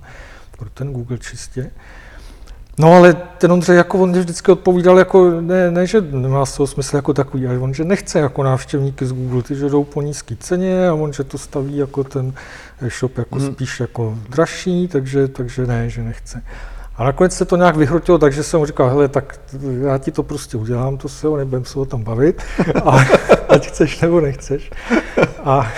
pro 0.58 0.70
ten 0.70 0.92
Google 0.92 1.18
čistě. 1.18 1.70
No 2.78 2.92
ale 2.92 3.14
ten 3.38 3.52
Ondřej, 3.52 3.76
jako 3.76 3.98
on 3.98 4.12
vždycky 4.12 4.52
odpovídal, 4.52 4.98
jako 4.98 5.40
ne, 5.40 5.70
ne 5.70 5.86
že 5.86 6.00
nemá 6.00 6.46
z 6.46 6.56
toho 6.56 6.66
smysl 6.66 6.96
jako 6.96 7.12
takový, 7.14 7.46
ale 7.46 7.58
on, 7.58 7.74
že 7.74 7.84
nechce 7.84 8.18
jako 8.18 8.42
návštěvníky 8.42 9.06
z 9.06 9.12
Google, 9.12 9.42
ty, 9.42 9.54
že 9.54 9.68
jdou 9.68 9.84
po 9.84 10.02
nízké 10.02 10.36
ceně 10.36 10.88
a 10.88 10.94
on, 10.94 11.12
že 11.12 11.24
to 11.24 11.38
staví 11.38 11.76
jako 11.76 12.04
ten 12.04 12.32
e-shop 12.80 13.18
jako 13.18 13.36
hmm. 13.36 13.52
spíš 13.52 13.80
jako 13.80 14.18
dražší, 14.28 14.88
takže, 14.88 15.28
takže 15.28 15.66
ne, 15.66 15.90
že 15.90 16.02
nechce. 16.02 16.42
A 16.96 17.04
nakonec 17.04 17.36
se 17.36 17.44
to 17.44 17.56
nějak 17.56 17.76
vyhrotilo, 17.76 18.18
takže 18.18 18.42
jsem 18.42 18.60
mu 18.60 18.66
říkal, 18.66 18.88
hele, 18.88 19.08
tak 19.08 19.40
já 19.82 19.98
ti 19.98 20.10
to 20.12 20.22
prostě 20.22 20.56
udělám, 20.56 20.96
to 20.96 21.08
se 21.08 21.26
nebudem 21.28 21.64
se 21.64 21.78
o 21.78 21.84
tom 21.84 22.04
bavit, 22.04 22.42
a, 22.84 22.98
ať 23.48 23.68
chceš 23.68 24.00
nebo 24.00 24.20
nechceš. 24.20 24.70
A, 25.44 25.72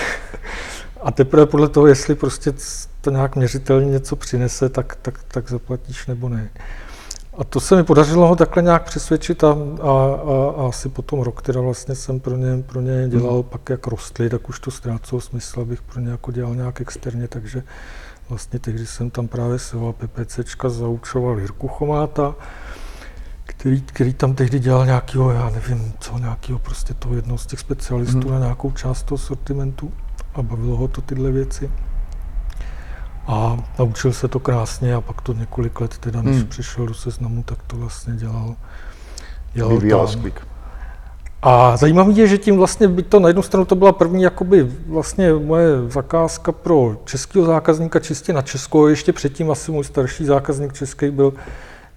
a 1.02 1.10
teprve 1.10 1.46
podle 1.46 1.68
toho, 1.68 1.86
jestli 1.86 2.14
prostě 2.14 2.52
to 3.00 3.10
nějak 3.10 3.36
měřitelně 3.36 3.90
něco 3.90 4.16
přinese, 4.16 4.68
tak, 4.68 4.96
tak, 5.02 5.20
tak 5.28 5.50
zaplatíš 5.50 6.06
nebo 6.06 6.28
ne. 6.28 6.50
A 7.38 7.44
to 7.44 7.60
se 7.60 7.76
mi 7.76 7.84
podařilo 7.84 8.26
ho 8.28 8.36
takhle 8.36 8.62
nějak 8.62 8.84
přesvědčit 8.84 9.44
a, 9.44 9.48
a, 9.50 9.54
a, 9.54 10.54
a 10.56 10.68
asi 10.68 10.88
potom 10.88 11.20
rok, 11.20 11.42
teda 11.42 11.60
vlastně 11.60 11.94
jsem 11.94 12.20
pro 12.20 12.36
ně, 12.36 12.62
pro 12.66 12.80
ně 12.80 13.08
dělal, 13.08 13.34
Mhm. 13.34 13.42
pak 13.42 13.70
jak 13.70 13.86
rostly, 13.86 14.30
tak 14.30 14.48
už 14.48 14.60
to 14.60 14.70
ztrácelo 14.70 15.20
smysl, 15.20 15.60
abych 15.60 15.82
pro 15.82 16.00
ně 16.00 16.10
jako 16.10 16.32
dělal 16.32 16.54
nějak 16.54 16.80
externě, 16.80 17.28
takže 17.28 17.62
vlastně 18.28 18.58
tehdy 18.58 18.86
jsem 18.86 19.10
tam 19.10 19.28
právě 19.28 19.58
seval 19.58 19.92
PPCčka, 19.92 20.68
zaučoval 20.68 21.38
Jirku 21.38 21.68
Chomáta, 21.68 22.34
který, 23.44 23.80
který 23.82 24.14
tam 24.14 24.34
tehdy 24.34 24.58
dělal 24.58 24.86
nějakého, 24.86 25.30
já 25.30 25.50
nevím 25.50 25.92
co, 26.00 26.18
nějakého 26.18 26.58
prostě 26.58 26.94
toho 26.94 27.14
jednoho 27.14 27.38
z 27.38 27.46
těch 27.46 27.60
specialistů 27.60 28.18
Mhm. 28.18 28.30
na 28.30 28.38
nějakou 28.38 28.70
část 28.70 29.02
toho 29.02 29.18
sortimentu 29.18 29.92
a 30.34 30.42
bavilo 30.42 30.76
ho 30.76 30.88
to 30.88 31.00
tyhle 31.00 31.30
věci. 31.30 31.70
A 33.26 33.56
naučil 33.78 34.12
se 34.12 34.28
to 34.28 34.40
krásně 34.40 34.94
a 34.94 35.00
pak 35.00 35.20
to 35.20 35.32
několik 35.32 35.80
let, 35.80 35.98
teda 35.98 36.22
než 36.22 36.36
Hmm. 36.36 36.46
přišel 36.46 36.86
do 36.86 36.94
seznamu, 36.94 37.42
tak 37.42 37.58
to 37.66 37.76
vlastně 37.76 38.14
dělal, 38.14 38.56
dělal 39.54 39.70
Vyvíjel 39.70 40.06
tam. 40.06 40.32
A 41.42 41.76
zajímavé 41.76 42.12
je, 42.12 42.26
že 42.26 42.38
tím 42.38 42.56
vlastně, 42.56 42.88
byť 42.88 43.06
to 43.06 43.20
na 43.20 43.28
jednu 43.28 43.42
stranu 43.42 43.64
to 43.64 43.74
byla 43.74 43.92
první 43.92 44.22
jakoby 44.22 44.70
vlastně 44.88 45.32
moje 45.32 45.68
zakázka 45.90 46.52
pro 46.52 46.96
českého 47.04 47.46
zákazníka 47.46 48.00
čistě 48.00 48.32
na 48.32 48.42
Česko, 48.42 48.88
ještě 48.88 49.12
předtím 49.12 49.50
asi 49.50 49.72
můj 49.72 49.84
starší 49.84 50.24
zákazník 50.24 50.72
český 50.72 51.10
byl, 51.10 51.32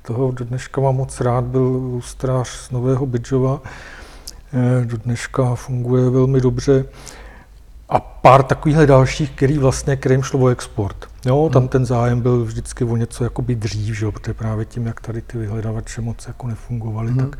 toho 0.02 0.32
do 0.32 0.46
dneška 0.46 0.82
mám 0.82 0.96
moc 0.96 1.22
rád, 1.22 1.44
byl 1.44 1.62
lustrář 1.94 2.48
z 2.50 2.72
Nového 2.72 3.06
Bydžova, 3.06 3.62
Eh, 4.54 4.86
do 4.86 4.98
dneška 4.98 5.56
funguje 5.56 6.10
velmi 6.10 6.42
dobře. 6.42 6.86
a 7.90 8.00
pár 8.00 8.44
takových 8.44 8.78
dalších, 8.78 9.32
který 9.32 9.58
vlastně, 9.58 9.96
kterým 9.96 10.24
šlo 10.24 10.40
o 10.40 10.48
export. 10.48 11.09
Jo, 11.26 11.50
tam 11.54 11.68
ten 11.68 11.86
zájem 11.86 12.22
byl 12.22 12.46
vždycky 12.46 12.84
o 12.84 12.96
něco 12.98 13.24
jakoby 13.24 13.56
dřív, 13.56 13.96
že 13.98 14.06
jo, 14.06 14.12
protože 14.12 14.34
právě 14.34 14.66
tím, 14.66 14.86
jak 14.86 15.02
tady 15.02 15.22
ty 15.22 15.38
vyhledavače 15.38 16.02
moc 16.02 16.28
jako 16.28 16.48
nefungovaly, 16.48 17.12
Mhm. 17.12 17.18
tak 17.30 17.40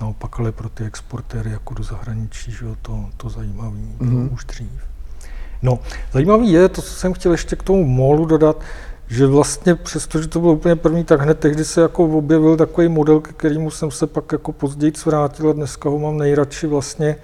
naopak 0.00 0.40
ale 0.40 0.52
pro 0.52 0.68
ty 0.68 0.84
exportéry 0.84 1.50
jako 1.50 1.74
do 1.74 1.82
zahraničí, 1.82 2.52
že 2.52 2.64
jo, 2.66 2.76
to, 2.82 3.04
to 3.16 3.28
zajímavý 3.30 3.92
bylo 4.00 4.10
Mhm. 4.10 4.30
už 4.32 4.44
dřív. 4.44 4.70
No, 5.62 5.78
zajímavý 6.12 6.52
je, 6.52 6.68
to, 6.68 6.82
co 6.82 6.94
jsem 6.94 7.12
chtěl 7.12 7.32
ještě 7.32 7.56
k 7.56 7.62
tomu 7.62 7.84
molu 7.84 8.26
dodat, 8.26 8.60
že 9.08 9.26
vlastně 9.26 9.74
přesto, 9.74 10.22
že 10.22 10.28
to 10.28 10.40
bylo 10.40 10.52
úplně 10.52 10.76
první, 10.76 11.04
tak 11.04 11.20
hned 11.20 11.38
tehdy 11.38 11.64
se 11.64 11.80
jako 11.80 12.04
objevil 12.04 12.56
takový 12.56 12.88
model, 12.88 13.20
ke 13.20 13.32
kterému 13.32 13.70
jsem 13.70 13.90
se 13.90 14.06
pak 14.06 14.32
jako 14.32 14.52
později 14.52 14.92
vrátil 15.06 15.50
a 15.50 15.52
dneska 15.52 15.88
ho 15.88 15.98
mám 15.98 16.18
nejradši 16.18 16.66
vlastně 16.66 17.16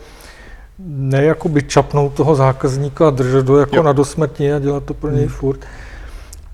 ne 0.78 1.24
jakoby 1.24 1.62
čapnout 1.62 2.12
toho 2.14 2.34
zákazníka 2.34 3.08
a 3.08 3.10
držet 3.10 3.48
ho 3.48 3.58
jako 3.58 3.76
Jo. 3.76 3.82
na 3.82 3.92
dosmrtí 3.92 4.52
a 4.52 4.58
dělat 4.58 4.84
to 4.84 4.94
pro 4.94 5.10
něj 5.10 5.20
Hmm. 5.26 5.34
furt, 5.34 5.60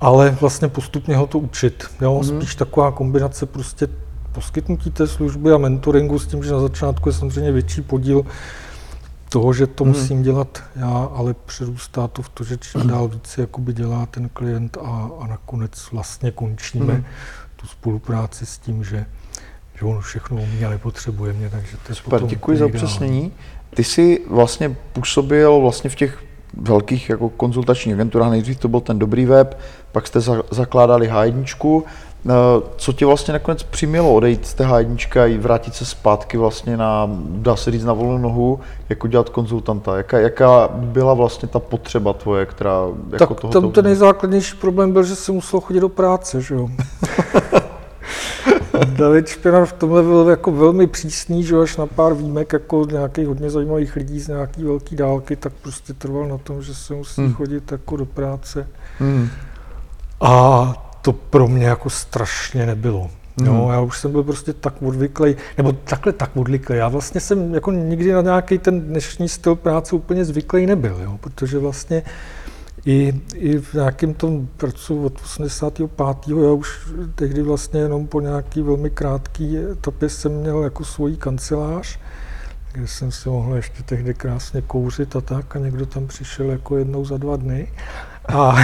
ale 0.00 0.36
vlastně 0.40 0.68
postupně 0.68 1.16
ho 1.16 1.26
to 1.26 1.38
učit. 1.38 1.84
Jo? 2.00 2.20
Mhm. 2.24 2.40
Spíš 2.40 2.54
taková 2.54 2.90
kombinace 2.92 3.46
prostě 3.46 3.88
poskytnutí 4.32 4.90
té 4.90 5.06
služby 5.06 5.52
a 5.52 5.58
mentoringu 5.58 6.18
s 6.18 6.26
tím, 6.26 6.44
že 6.44 6.52
na 6.52 6.60
začátku 6.60 7.08
je 7.08 7.12
samozřejmě 7.12 7.52
větší 7.52 7.80
podíl 7.82 8.22
toho, 9.28 9.52
že 9.52 9.66
to 9.66 9.84
Mhm. 9.84 9.92
musím 9.92 10.22
dělat 10.22 10.62
já, 10.76 11.08
ale 11.14 11.34
přerůstá 11.46 12.08
to 12.08 12.22
v 12.22 12.28
to, 12.28 12.44
že 12.44 12.56
čím 12.56 12.86
dál 12.86 13.08
více 13.08 13.40
jakoby 13.40 13.72
dělá 13.72 14.06
ten 14.06 14.28
klient 14.28 14.76
a, 14.82 15.10
a 15.20 15.26
nakonec 15.26 15.88
vlastně 15.92 16.30
končíme 16.30 16.94
Mhm. 16.94 17.04
tu 17.56 17.66
spolupráci 17.66 18.46
s 18.46 18.58
tím, 18.58 18.84
že, 18.84 19.06
že 19.78 19.84
on 19.84 20.00
všechno 20.00 20.36
umí 20.36 20.64
a 20.64 20.70
nepotřebuje 20.70 21.32
mě, 21.32 21.50
takže 21.50 21.76
to 21.86 21.92
je 21.92 21.94
Super, 21.94 22.10
potom 22.10 22.28
děkuji 22.28 22.56
za 22.58 22.66
upřesnění. 22.66 23.32
Ty 23.74 23.84
jsi 23.84 24.24
vlastně 24.30 24.76
působil 24.92 25.60
vlastně 25.60 25.90
v 25.90 25.94
těch 25.94 26.18
velkých 26.56 27.10
jako 27.10 27.28
konzultačních 27.28 27.94
agenturách, 27.94 28.30
nejdřív 28.30 28.58
to 28.58 28.68
byl 28.68 28.80
ten 28.80 28.98
dobrý 28.98 29.26
web, 29.26 29.58
pak 29.92 30.06
jste 30.06 30.20
za, 30.20 30.42
zakládali 30.50 31.10
H1. 31.10 31.82
Eh, 32.26 32.32
Co 32.76 32.92
tě 32.92 33.06
vlastně 33.06 33.32
nakonec 33.32 33.62
přimělo 33.62 34.14
odejít 34.14 34.46
z 34.46 34.54
té 34.54 34.64
H1 34.64 35.20
a 35.20 35.26
i 35.26 35.38
vrátit 35.38 35.74
se 35.74 35.84
zpátky 35.84 36.36
vlastně 36.36 36.76
na, 36.76 37.10
dá 37.28 37.56
se 37.56 37.70
říct, 37.70 37.84
na 37.84 37.92
volnou 37.92 38.18
nohu, 38.18 38.60
jako 38.88 39.08
dělat 39.08 39.28
konzultanta? 39.28 39.96
Jaká, 39.96 40.18
jaká 40.18 40.68
byla 40.72 41.14
vlastně 41.14 41.48
ta 41.48 41.58
potřeba 41.58 42.12
tvoje, 42.12 42.46
která 42.46 42.80
jako 43.12 43.34
Tak 43.34 43.40
toho 43.40 43.52
tam 43.52 43.70
ten 43.70 43.84
nejzákladnější 43.84 44.56
problém 44.56 44.92
byl, 44.92 45.02
že 45.02 45.16
jsem 45.16 45.34
musel 45.34 45.60
chodit 45.60 45.80
do 45.80 45.88
práce, 45.88 46.40
že 46.40 46.54
jo. 46.54 46.68
David 48.84 49.28
Špinár 49.28 49.66
v 49.66 49.72
tomhle 49.72 50.02
byl 50.02 50.26
jako 50.30 50.52
velmi 50.52 50.86
přísný, 50.86 51.44
že 51.44 51.56
až 51.56 51.76
na 51.76 51.86
pár 51.86 52.14
výjimek 52.14 52.52
jako 52.52 52.86
nějakých 52.92 53.26
hodně 53.26 53.50
zajímavých 53.50 53.96
lidí 53.96 54.20
z 54.20 54.28
nějaký 54.28 54.64
velký 54.64 54.96
dálky, 54.96 55.36
tak 55.36 55.52
prostě 55.62 55.92
trval 55.94 56.28
na 56.28 56.38
tom, 56.38 56.62
že 56.62 56.74
se 56.74 56.94
musí 56.94 57.20
Hmm. 57.20 57.34
chodit 57.34 57.72
jako 57.72 57.96
do 57.96 58.06
práce. 58.06 58.68
Hmm. 58.98 59.28
A 60.20 60.74
to 61.02 61.12
pro 61.12 61.48
mě 61.48 61.66
jako 61.66 61.90
strašně 61.90 62.66
nebylo. 62.66 63.10
Jo, 63.44 63.52
Mhm. 63.52 63.70
já 63.70 63.80
už 63.80 63.98
jsem 63.98 64.12
byl 64.12 64.22
prostě 64.22 64.52
tak 64.52 64.74
odvyklý, 64.82 65.36
nebo 65.56 65.72
takhle 65.72 66.12
tak 66.12 66.30
odvyklý. 66.36 66.76
Já 66.76 66.88
vlastně 66.88 67.20
jsem 67.20 67.54
jako 67.54 67.72
nikdy 67.72 68.12
na 68.12 68.20
nějaký 68.22 68.58
ten 68.58 68.80
dnešní 68.80 69.28
styl 69.28 69.54
práce 69.54 69.96
úplně 69.96 70.24
zvyklý 70.24 70.66
nebyl, 70.66 70.96
jo, 71.02 71.18
protože 71.20 71.58
vlastně 71.58 72.02
i, 72.86 73.20
i 73.34 73.58
v 73.58 73.74
nějakém 73.74 74.14
tom 74.14 74.48
pracu 74.56 75.04
od 75.04 75.20
85. 75.22 75.90
já 76.28 76.52
už 76.52 76.78
tehdy 77.14 77.42
vlastně 77.42 77.80
jenom 77.80 78.06
po 78.06 78.20
nějaký 78.20 78.62
velmi 78.62 78.90
krátký 78.90 79.58
etapě 79.58 80.08
jsem 80.08 80.32
měl 80.32 80.62
jako 80.62 80.84
svoji 80.84 81.16
kancelář, 81.16 81.98
kde 82.72 82.86
jsem 82.86 83.12
si 83.12 83.28
mohl 83.28 83.54
ještě 83.56 83.82
tehdy 83.82 84.14
krásně 84.14 84.62
kouřit 84.62 85.16
a 85.16 85.20
tak 85.20 85.56
a 85.56 85.58
někdo 85.58 85.86
tam 85.86 86.06
přišel 86.06 86.50
jako 86.50 86.76
jednou 86.76 87.04
za 87.04 87.16
dva 87.16 87.36
dny. 87.36 87.72
A, 88.28 88.56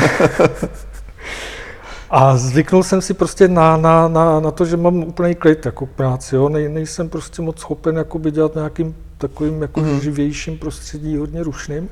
a 2.11 2.37
zvyknul 2.37 2.83
jsem 2.83 3.01
si 3.03 3.15
prostě 3.15 3.49
na, 3.49 3.77
na, 3.77 4.09
na, 4.09 4.41
na 4.41 4.51
to, 4.51 4.65
že 4.65 4.77
mám 4.77 4.97
úplný 4.97 5.35
klid 5.35 5.67
jako 5.67 5.87
k 5.87 5.91
práci. 5.91 6.37
Jo. 6.37 6.49
Nej, 6.49 6.69
nejsem 6.69 7.09
prostě 7.09 7.43
moc 7.43 7.59
schopen 7.61 7.97
jakoby 7.97 8.31
dělat 8.31 8.55
nějakým 8.55 8.97
takovým 9.19 9.63
jako 9.63 9.81
Mhm. 9.81 9.93
mm. 9.93 10.01
živějším 10.01 10.59
prostředí, 10.59 11.17
hodně 11.17 11.43
rušným. 11.43 11.89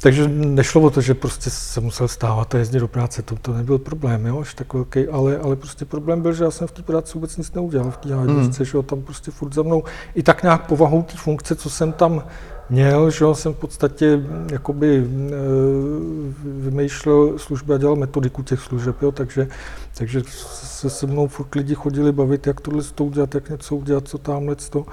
Takže 0.00 0.28
nešlo 0.28 0.80
o 0.80 0.90
to, 0.90 1.00
že 1.00 1.14
prostě 1.14 1.50
se 1.50 1.80
musel 1.80 2.08
stávat 2.08 2.54
a 2.54 2.58
jezdit 2.58 2.78
do 2.78 2.88
práce, 2.88 3.22
to, 3.22 3.36
to 3.36 3.52
nebyl 3.52 3.78
problém, 3.78 4.26
jo, 4.26 4.40
až 4.40 4.54
tak 4.54 4.74
velký, 4.74 5.08
ale, 5.08 5.38
ale 5.38 5.56
prostě 5.56 5.84
problém 5.84 6.22
byl, 6.22 6.32
že 6.32 6.44
já 6.44 6.50
jsem 6.50 6.66
v 6.66 6.72
té 6.72 6.82
práci 6.82 7.12
vůbec 7.14 7.36
nic 7.36 7.52
neudělal, 7.52 7.90
v 7.90 7.96
té 7.96 8.08
Mm. 8.14 8.36
mm. 8.36 8.52
že 8.52 8.76
jo, 8.76 8.82
tam 8.82 9.02
prostě 9.02 9.30
furt 9.30 9.54
za 9.54 9.62
mnou, 9.62 9.84
i 10.14 10.22
tak 10.22 10.42
nějak 10.42 10.66
povahou 10.66 11.02
té 11.02 11.16
funkce, 11.16 11.56
co 11.56 11.70
jsem 11.70 11.92
tam 11.92 12.24
měl, 12.70 13.10
že 13.10 13.24
jo, 13.24 13.34
jsem 13.34 13.54
v 13.54 13.56
podstatě 13.56 14.16
mm, 14.16 14.48
jakoby 14.52 14.96
e, 14.96 15.04
vymýšlel 16.44 17.38
služby 17.38 17.74
a 17.74 17.78
dělal 17.78 17.96
metodiku 17.96 18.42
těch 18.42 18.60
služeb, 18.60 19.02
jo, 19.02 19.12
takže, 19.12 19.48
takže 19.98 20.22
se 20.28 20.90
se 20.90 21.06
mnou 21.06 21.28
furt 21.28 21.54
lidi 21.54 21.74
chodili 21.74 22.12
bavit, 22.12 22.46
jak 22.46 22.60
tohle 22.60 22.82
to 22.94 23.04
udělat, 23.04 23.34
jak 23.34 23.50
něco 23.50 23.76
udělat, 23.76 24.08
co 24.08 24.18
tamhle 24.18 24.56
to. 24.56 24.86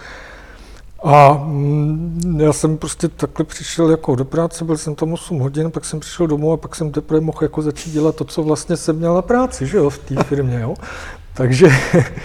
A 1.03 1.33
mm, 1.45 2.37
já 2.41 2.53
jsem 2.53 2.77
prostě 2.77 3.07
takhle 3.07 3.45
přišel 3.45 3.89
jako 3.91 4.15
do 4.15 4.25
práce, 4.25 4.65
byl 4.65 4.77
jsem 4.77 4.95
tam 4.95 5.13
8 5.13 5.39
hodin, 5.39 5.71
pak 5.71 5.85
jsem 5.85 5.99
přišel 5.99 6.27
domů 6.27 6.53
a 6.53 6.57
pak 6.57 6.75
jsem 6.75 6.91
teprve 6.91 7.21
mohl 7.21 7.37
jako 7.41 7.61
začít 7.61 7.91
dělat 7.91 8.15
to, 8.15 8.23
co 8.25 8.43
vlastně 8.43 8.77
jsem 8.77 8.95
měl 8.95 9.13
na 9.13 9.21
práci, 9.21 9.67
že 9.67 9.77
jo, 9.77 9.89
v 9.89 9.97
té 9.97 10.23
firmě, 10.23 10.59
jo. 10.59 10.73
Takže 11.33 11.69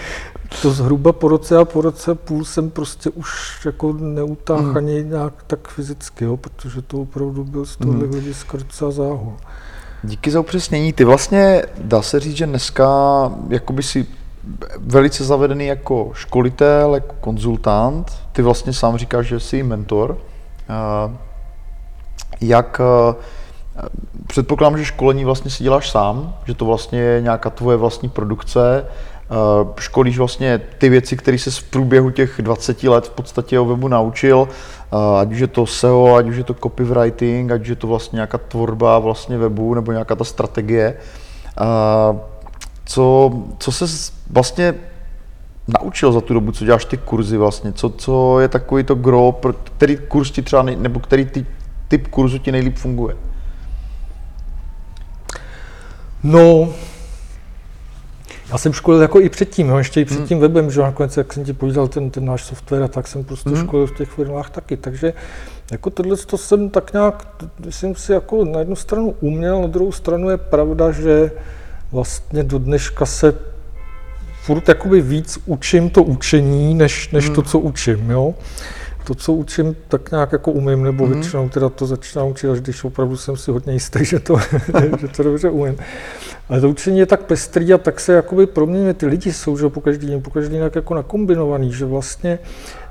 to 0.61 0.71
zhruba 0.71 1.11
po 1.13 1.27
roce 1.27 1.57
a 1.57 1.65
po 1.65 1.81
roce 1.81 2.15
půl 2.15 2.45
jsem 2.45 2.69
prostě 2.69 3.09
už 3.09 3.29
jako 3.65 3.93
neutáhl 3.93 4.71
Mm. 4.71 4.77
ani 4.77 5.03
nějak 5.03 5.33
tak 5.47 5.67
fyzicky, 5.67 6.25
jo, 6.25 6.37
protože 6.37 6.81
to 6.81 6.97
opravdu 7.01 7.43
byl 7.43 7.65
z 7.65 7.77
tohohle 7.77 8.05
Mm. 8.05 8.11
hlediska 8.11 8.57
docela 8.57 8.91
záhul. 8.91 9.33
Díky 10.03 10.31
za 10.31 10.39
upřesnění. 10.39 10.93
Ty 10.93 11.03
vlastně, 11.03 11.63
dá 11.81 12.01
se 12.01 12.19
říct, 12.19 12.37
že 12.37 12.45
dneska 12.45 12.87
jakoby 13.49 13.83
si 13.83 14.05
velice 14.79 15.23
zavedený 15.23 15.67
jako 15.67 16.11
školitel, 16.13 16.95
jako 16.95 17.15
konzultant. 17.21 18.11
Ty 18.31 18.41
vlastně 18.41 18.73
sám 18.73 18.97
říkáš, 18.97 19.25
že 19.25 19.39
jsi 19.39 19.63
mentor. 19.63 20.17
Eh, 20.69 21.17
Jak 22.41 22.81
eh, 22.81 23.15
předpokládám, 24.27 24.77
že 24.77 24.85
školení 24.85 25.25
vlastně 25.25 25.51
si 25.51 25.63
děláš 25.63 25.91
sám, 25.91 26.35
že 26.45 26.53
to 26.53 26.65
vlastně 26.65 26.99
je 26.99 27.21
nějaká 27.21 27.49
tvoje 27.49 27.77
vlastní 27.77 28.09
produkce. 28.09 28.85
Eh, 28.85 29.73
Školíš 29.79 30.17
vlastně 30.17 30.61
ty 30.77 30.89
věci, 30.89 31.17
které 31.17 31.37
se 31.37 31.51
v 31.51 31.63
průběhu 31.63 32.09
těch 32.09 32.41
20 32.41 32.83
let 32.83 33.07
v 33.07 33.09
podstatě 33.09 33.59
o 33.59 33.65
webu 33.65 33.87
naučil, 33.87 34.47
ať 35.19 35.31
už 35.31 35.39
je 35.39 35.47
to 35.47 35.65
SEO, 35.65 36.15
ať 36.15 36.27
už 36.27 36.37
je 36.37 36.43
to 36.43 36.53
copywriting, 36.53 37.51
ať 37.51 37.61
už 37.61 37.67
je 37.67 37.75
to 37.75 37.87
vlastně 37.87 38.17
nějaká 38.17 38.37
tvorba 38.37 38.99
vlastně 38.99 39.37
webu 39.37 39.73
nebo 39.73 39.91
nějaká 39.91 40.15
ta 40.15 40.23
strategie. 40.23 40.97
Co, 42.87 43.33
co 43.59 43.71
se 43.71 44.11
vlastně 44.29 44.73
naučil 45.81 46.11
za 46.11 46.21
tu 46.21 46.33
dobu, 46.33 46.51
co 46.51 46.65
děláš 46.65 46.85
ty 46.85 46.97
kurzy 46.97 47.37
vlastně? 47.37 47.73
Co, 47.73 47.89
co 47.89 48.39
je 48.39 48.47
takový 48.47 48.83
to 48.83 48.95
gro, 48.95 49.31
pro 49.31 49.53
který 49.53 49.97
kurz 49.97 50.31
ti 50.31 50.41
třeba, 50.41 50.61
nej, 50.63 50.75
nebo 50.75 50.99
který 50.99 51.25
ty, 51.25 51.45
typ 51.87 52.07
kurzu 52.07 52.37
ti 52.37 52.51
nejlíp 52.51 52.77
funguje? 52.77 53.15
No, 56.23 56.69
já 58.51 58.57
jsem 58.57 58.73
školil 58.73 59.01
jako 59.01 59.19
i 59.19 59.29
předtím, 59.29 59.69
jo, 59.69 59.77
ještě 59.77 60.01
i 60.01 60.05
před 60.05 60.23
tím 60.27 60.39
webem, 60.39 60.71
že 60.71 60.81
nakonec, 60.81 61.17
jak 61.17 61.33
jsem 61.33 61.43
ti 61.45 61.53
povídal, 61.53 61.87
ten, 61.87 62.09
ten 62.11 62.25
náš 62.25 62.43
software, 62.43 62.83
a 62.83 62.87
tak 62.87 63.07
jsem 63.07 63.23
prostě 63.23 63.49
Mhm. 63.49 63.63
školil 63.63 63.87
v 63.87 63.97
těch 63.97 64.09
firmách 64.09 64.49
taky, 64.49 64.77
takže 64.77 65.13
jako 65.71 65.89
tohle 65.89 66.17
to 66.17 66.37
jsem 66.37 66.69
tak 66.69 66.93
nějak, 66.93 67.27
jsem 67.69 67.95
si 67.95 68.11
jako 68.11 68.45
na 68.45 68.59
jednu 68.59 68.75
stranu 68.75 69.15
uměl, 69.21 69.61
na 69.61 69.67
druhou 69.67 69.91
stranu 69.91 70.29
je 70.29 70.37
pravda, 70.37 70.91
že 70.91 71.31
vlastně 71.91 72.43
do 72.43 72.59
dneška 72.59 73.05
se 73.05 73.33
furt 74.41 74.67
jakoby 74.67 75.01
víc 75.01 75.39
učím 75.45 75.89
to 75.89 76.03
učení, 76.03 76.75
než, 76.75 77.09
než 77.09 77.29
to, 77.29 77.41
co 77.41 77.59
učím, 77.59 78.09
jo. 78.09 78.35
To, 79.07 79.15
co 79.15 79.33
učím, 79.33 79.75
tak 79.87 80.11
nějak 80.11 80.31
jako 80.31 80.51
umím, 80.51 80.83
nebo 80.83 81.05
Mhm. 81.05 81.13
většinou 81.13 81.49
teda 81.49 81.69
to 81.69 81.85
začínám 81.85 82.27
učit, 82.27 82.49
až 82.49 82.59
když 82.61 82.83
opravdu 82.83 83.17
jsem 83.17 83.37
si 83.37 83.51
hodně 83.51 83.73
jistý, 83.73 83.99
že 84.05 84.19
to, 84.19 84.37
že 84.99 85.07
to 85.07 85.23
dobře 85.23 85.49
umím. 85.49 85.77
Ale 86.49 86.61
to 86.61 86.69
učení 86.69 86.99
je 86.99 87.05
tak 87.05 87.21
pestrý 87.23 87.73
a 87.73 87.77
tak 87.77 87.99
se 87.99 88.13
jakoby 88.13 88.45
proměňuje. 88.47 88.93
Ty 88.93 89.05
lidi 89.05 89.33
jsou, 89.33 89.57
že 89.57 89.69
po 89.69 89.81
každý, 89.81 90.19
po 90.21 90.29
každý 90.29 90.55
nějak 90.55 90.75
jako 90.75 90.93
nakombinovaný, 90.95 91.73
že 91.73 91.85
vlastně, 91.85 92.39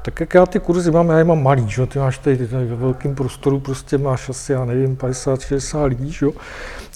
tak 0.02 0.20
jak 0.20 0.35
já 0.35 0.46
ty 0.46 0.61
kurzy 0.61 0.90
mám, 0.90 1.08
já 1.08 1.18
je 1.18 1.25
mám 1.25 1.42
malý, 1.42 1.68
že? 1.68 1.87
ty 1.87 1.99
máš 1.99 2.18
tady, 2.18 2.49
tady 2.49 2.66
ve 2.66 2.76
velkém 2.76 3.14
prostoru, 3.14 3.61
prostě 3.61 3.99
máš 3.99 4.28
asi, 4.28 4.52
já 4.52 4.64
nevím, 4.64 4.96
50-60 4.96 5.85
lidí, 5.85 6.12
že? 6.12 6.26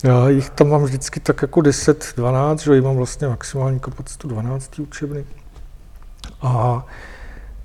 Já 0.05 0.29
jich 0.29 0.51
tam 0.51 0.69
mám 0.69 0.83
vždycky 0.83 1.21
tak 1.21 1.43
jako 1.43 1.61
10-12, 1.61 2.57
že? 2.59 2.77
Já 2.77 2.83
mám 2.83 2.97
vlastně 2.97 3.29
maximální 3.29 3.81
kapacitu 3.81 4.29
12 4.29 4.79
učebny. 4.79 5.25
A 6.43 6.87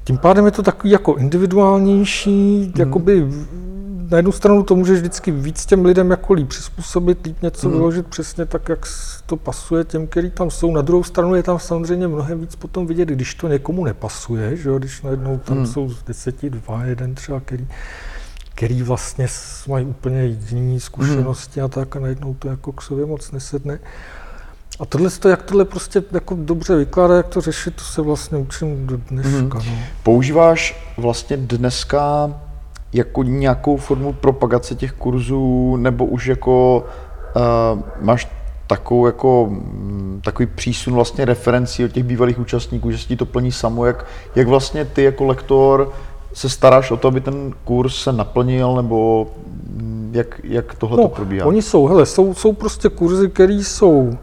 tím 0.06 0.18
pádem 0.18 0.46
je 0.46 0.52
to 0.52 0.64
takový 0.64 0.90
jako 0.92 1.16
individuálnější, 1.16 2.60
mm. 2.66 2.74
jakoby 2.78 3.28
na 4.12 4.18
jednu 4.18 4.32
stranu 4.32 4.64
to 4.64 4.76
můžeš 4.76 5.00
vždycky 5.00 5.32
víc 5.32 5.66
těm 5.66 5.86
lidem 5.86 6.12
jako 6.12 6.34
líp 6.34 6.48
přizpůsobit, 6.48 7.26
líp 7.26 7.42
něco 7.42 7.68
Mhm. 7.68 7.74
mm. 7.76 7.80
vyložit 7.80 8.08
přesně 8.08 8.46
tak, 8.46 8.70
jak 8.70 8.86
to 9.26 9.38
pasuje 9.38 9.84
těm, 9.84 10.08
který 10.08 10.32
tam 10.32 10.50
jsou. 10.52 10.72
Na 10.74 10.82
druhou 10.82 11.04
stranu 11.04 11.36
je 11.36 11.44
tam 11.44 11.60
samozřejmě 11.60 12.08
mnohem 12.08 12.40
víc 12.40 12.56
potom 12.56 12.88
vidět, 12.88 13.10
když 13.10 13.36
to 13.36 13.48
někomu 13.48 13.86
nepasuje, 13.86 14.58
že 14.58 14.70
jo? 14.70 14.78
když 14.80 15.02
najednou 15.02 15.38
tam 15.38 15.58
Mhm. 15.58 15.66
mm. 15.66 15.74
jsou 15.74 15.90
z 15.90 16.04
deseti, 16.04 16.50
dva, 16.50 16.84
jeden 16.84 17.16
třeba, 17.16 17.40
který 17.40 17.68
který 18.56 18.82
vlastně 18.84 19.28
mají 19.68 19.86
úplně 19.86 20.26
jiné 20.26 20.80
zkušenosti 20.80 21.62
a 21.62 21.68
tak 21.68 21.96
a 21.96 22.00
najednou 22.00 22.34
to 22.34 22.48
jako 22.48 22.72
k 22.72 22.82
sobě 22.82 23.06
moc 23.06 23.32
nesedne. 23.32 23.80
A 24.80 24.86
tohle, 24.86 25.10
to, 25.10 25.30
jak 25.30 25.44
tohle 25.44 25.66
prostě 25.66 26.04
jako 26.12 26.36
dobře 26.40 26.76
vykládá, 26.76 27.16
jak 27.16 27.28
to 27.28 27.42
řešit, 27.42 27.76
to 27.76 27.84
se 27.84 28.02
vlastně 28.02 28.38
učím 28.38 28.88
do 28.88 28.98
dneška. 28.98 29.58
No. 29.58 29.78
Používáš 30.04 30.86
vlastně 30.98 31.38
dneska 31.38 32.34
jako 32.94 33.24
nějakou 33.24 33.78
formu 33.78 34.14
propagace 34.14 34.76
těch 34.76 34.92
kurzů, 34.92 35.76
nebo 35.76 36.06
už 36.06 36.26
jako 36.26 36.86
uh, 37.36 37.82
máš 38.02 38.28
takovou 38.68 39.06
jako, 39.06 39.48
mm, 39.50 40.22
takový 40.24 40.48
přísun 40.56 40.94
vlastně 40.94 41.26
referencí 41.26 41.86
od 41.86 41.92
těch 41.92 42.04
bývalých 42.04 42.40
účastníků, 42.40 42.92
že 42.92 42.98
si 42.98 43.08
ti 43.08 43.16
to 43.16 43.26
plní 43.26 43.52
samo, 43.52 43.86
jak, 43.86 44.06
jak 44.36 44.48
vlastně 44.48 44.86
ty 44.86 45.04
jako 45.04 45.26
lektor 45.26 45.94
se 46.34 46.50
staráš 46.50 46.92
o 46.92 46.98
to, 46.98 47.08
aby 47.08 47.22
ten 47.22 47.54
kurz 47.64 47.96
se 47.96 48.12
naplnil, 48.12 48.76
nebo 48.76 49.28
mm, 49.68 50.12
jak, 50.14 50.42
jak 50.44 50.76
tohle 50.76 50.98
to 50.98 51.08
probíhá? 51.08 51.44
No, 51.44 51.50
Oni 51.50 51.62
jsou, 51.62 51.88
hele, 51.88 52.06
jsou, 52.06 52.34
jsou 52.34 52.54
prostě 52.54 52.90
kurzy, 52.90 53.30
které 53.30 53.54
jsou, 53.54 54.18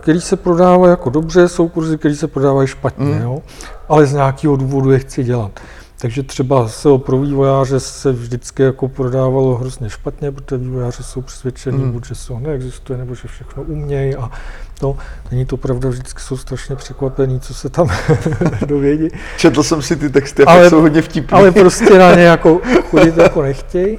který 0.00 0.20
se 0.20 0.36
prodávají 0.36 0.90
jako 0.90 1.10
dobře, 1.10 1.48
jsou 1.48 1.68
kurzy, 1.68 1.98
které 1.98 2.14
se 2.14 2.28
prodávají 2.28 2.68
špatně, 2.68 3.04
Mm. 3.14 3.22
jo? 3.22 3.42
ale 3.88 4.06
z 4.06 4.12
nějakého 4.12 4.56
důvodu 4.56 4.90
je 4.90 4.98
chci 4.98 5.24
dělat. 5.24 5.60
Takže 6.00 6.22
třeba 6.22 6.68
SEO 6.68 6.98
pro 6.98 7.18
vývojáře 7.18 7.80
se 7.80 8.12
vždycky 8.12 8.62
jako 8.62 8.88
prodávalo 8.88 9.54
hrozně 9.56 9.90
špatně, 9.90 10.32
protože 10.32 10.56
vývojáři 10.56 11.02
jsou 11.02 11.20
přesvědčení, 11.22 11.78
Mm. 11.84 11.92
buď 11.92 12.06
že 12.06 12.14
SEO 12.14 12.38
neexistuje, 12.40 12.98
nebo 12.98 13.14
že 13.14 13.28
všechno 13.28 13.62
umějí 13.62 14.16
a 14.16 14.30
to 14.80 14.96
není 15.30 15.44
to 15.46 15.56
pravda, 15.56 15.88
vždycky 15.88 16.20
jsou 16.20 16.36
strašně 16.36 16.76
překvapení, 16.76 17.40
co 17.40 17.54
se 17.54 17.68
tam 17.68 17.88
dovědí. 18.66 19.08
Četl 19.36 19.62
jsem 19.62 19.82
si 19.82 19.96
ty 19.96 20.10
texty 20.10 20.44
Ale- 20.44 20.70
jsou 20.70 20.80
hodně 20.80 21.02
vtipné. 21.02 21.38
ale 21.38 21.50
prostě 21.52 21.98
na 21.98 22.14
ně 22.14 22.22
jako 22.22 22.60
chodit 22.90 23.16
jako 23.16 23.42
nechtějí. 23.42 23.98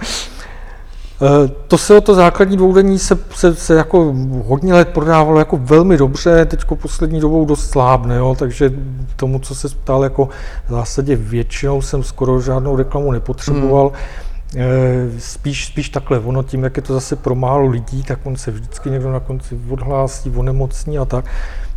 Eh, 1.21 1.47
To 1.67 1.77
se 1.77 1.97
o 1.97 2.01
to 2.01 2.15
základní 2.15 2.57
dvoudenní 2.57 2.99
se, 2.99 3.17
se, 3.35 3.55
se, 3.55 3.73
jako 3.73 4.13
hodně 4.45 4.73
let 4.73 4.87
prodávalo 4.89 5.39
jako 5.39 5.57
velmi 5.57 5.97
dobře, 5.97 6.45
teď 6.45 6.65
poslední 6.65 7.19
dobou 7.19 7.45
dost 7.45 7.69
slábne, 7.69 8.15
jo, 8.15 8.35
takže 8.39 8.73
tomu, 9.15 9.39
co 9.39 9.55
se 9.55 9.69
ptal, 9.69 10.03
jako 10.03 10.29
v 10.67 10.71
zásadě 10.71 11.15
většinou 11.15 11.81
jsem 11.81 12.03
skoro 12.03 12.41
žádnou 12.41 12.75
reklamu 12.75 13.11
nepotřeboval. 13.11 13.91
Eh, 14.55 15.19
Spíš, 15.19 15.65
spíš 15.65 15.89
takhle, 15.89 16.19
ono 16.19 16.43
tím, 16.43 16.63
jak 16.63 16.77
je 16.77 16.83
to 16.83 16.93
zase 16.93 17.15
pro 17.15 17.35
málo 17.35 17.67
lidí, 17.67 18.03
tak 18.03 18.19
on 18.23 18.35
se 18.35 18.51
vždycky 18.51 18.89
někdo 18.89 19.11
na 19.11 19.19
konci 19.19 19.59
odhlásí, 19.69 20.31
onemocní 20.35 20.97
a 20.97 21.05
tak. 21.05 21.25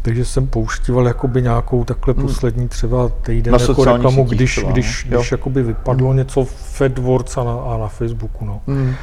Takže 0.02 0.24
jsem 0.24 0.46
pouštíval 0.46 1.06
jakoby 1.06 1.42
nějakou 1.42 1.84
takhle 1.84 2.14
Hmm. 2.14 2.26
poslední 2.26 2.68
třeba 2.68 3.08
týden 3.08 3.52
Na 3.52 3.58
jako 3.68 3.84
reklamu, 3.84 4.22
sítích 4.24 4.38
když, 4.38 4.56
třeba, 4.56 4.72
když, 4.72 5.06
Jo. 5.10 5.18
když 5.18 5.32
jakoby 5.32 5.62
vypadlo 5.62 6.14
něco 6.14 6.44
v 6.44 6.80
AdWords 6.80 7.36
a 7.38 7.44
na, 7.44 7.52
a 7.52 7.76
na 7.80 7.88
Facebooku. 7.88 8.44
No. 8.44 8.60
Mm. 8.66 8.94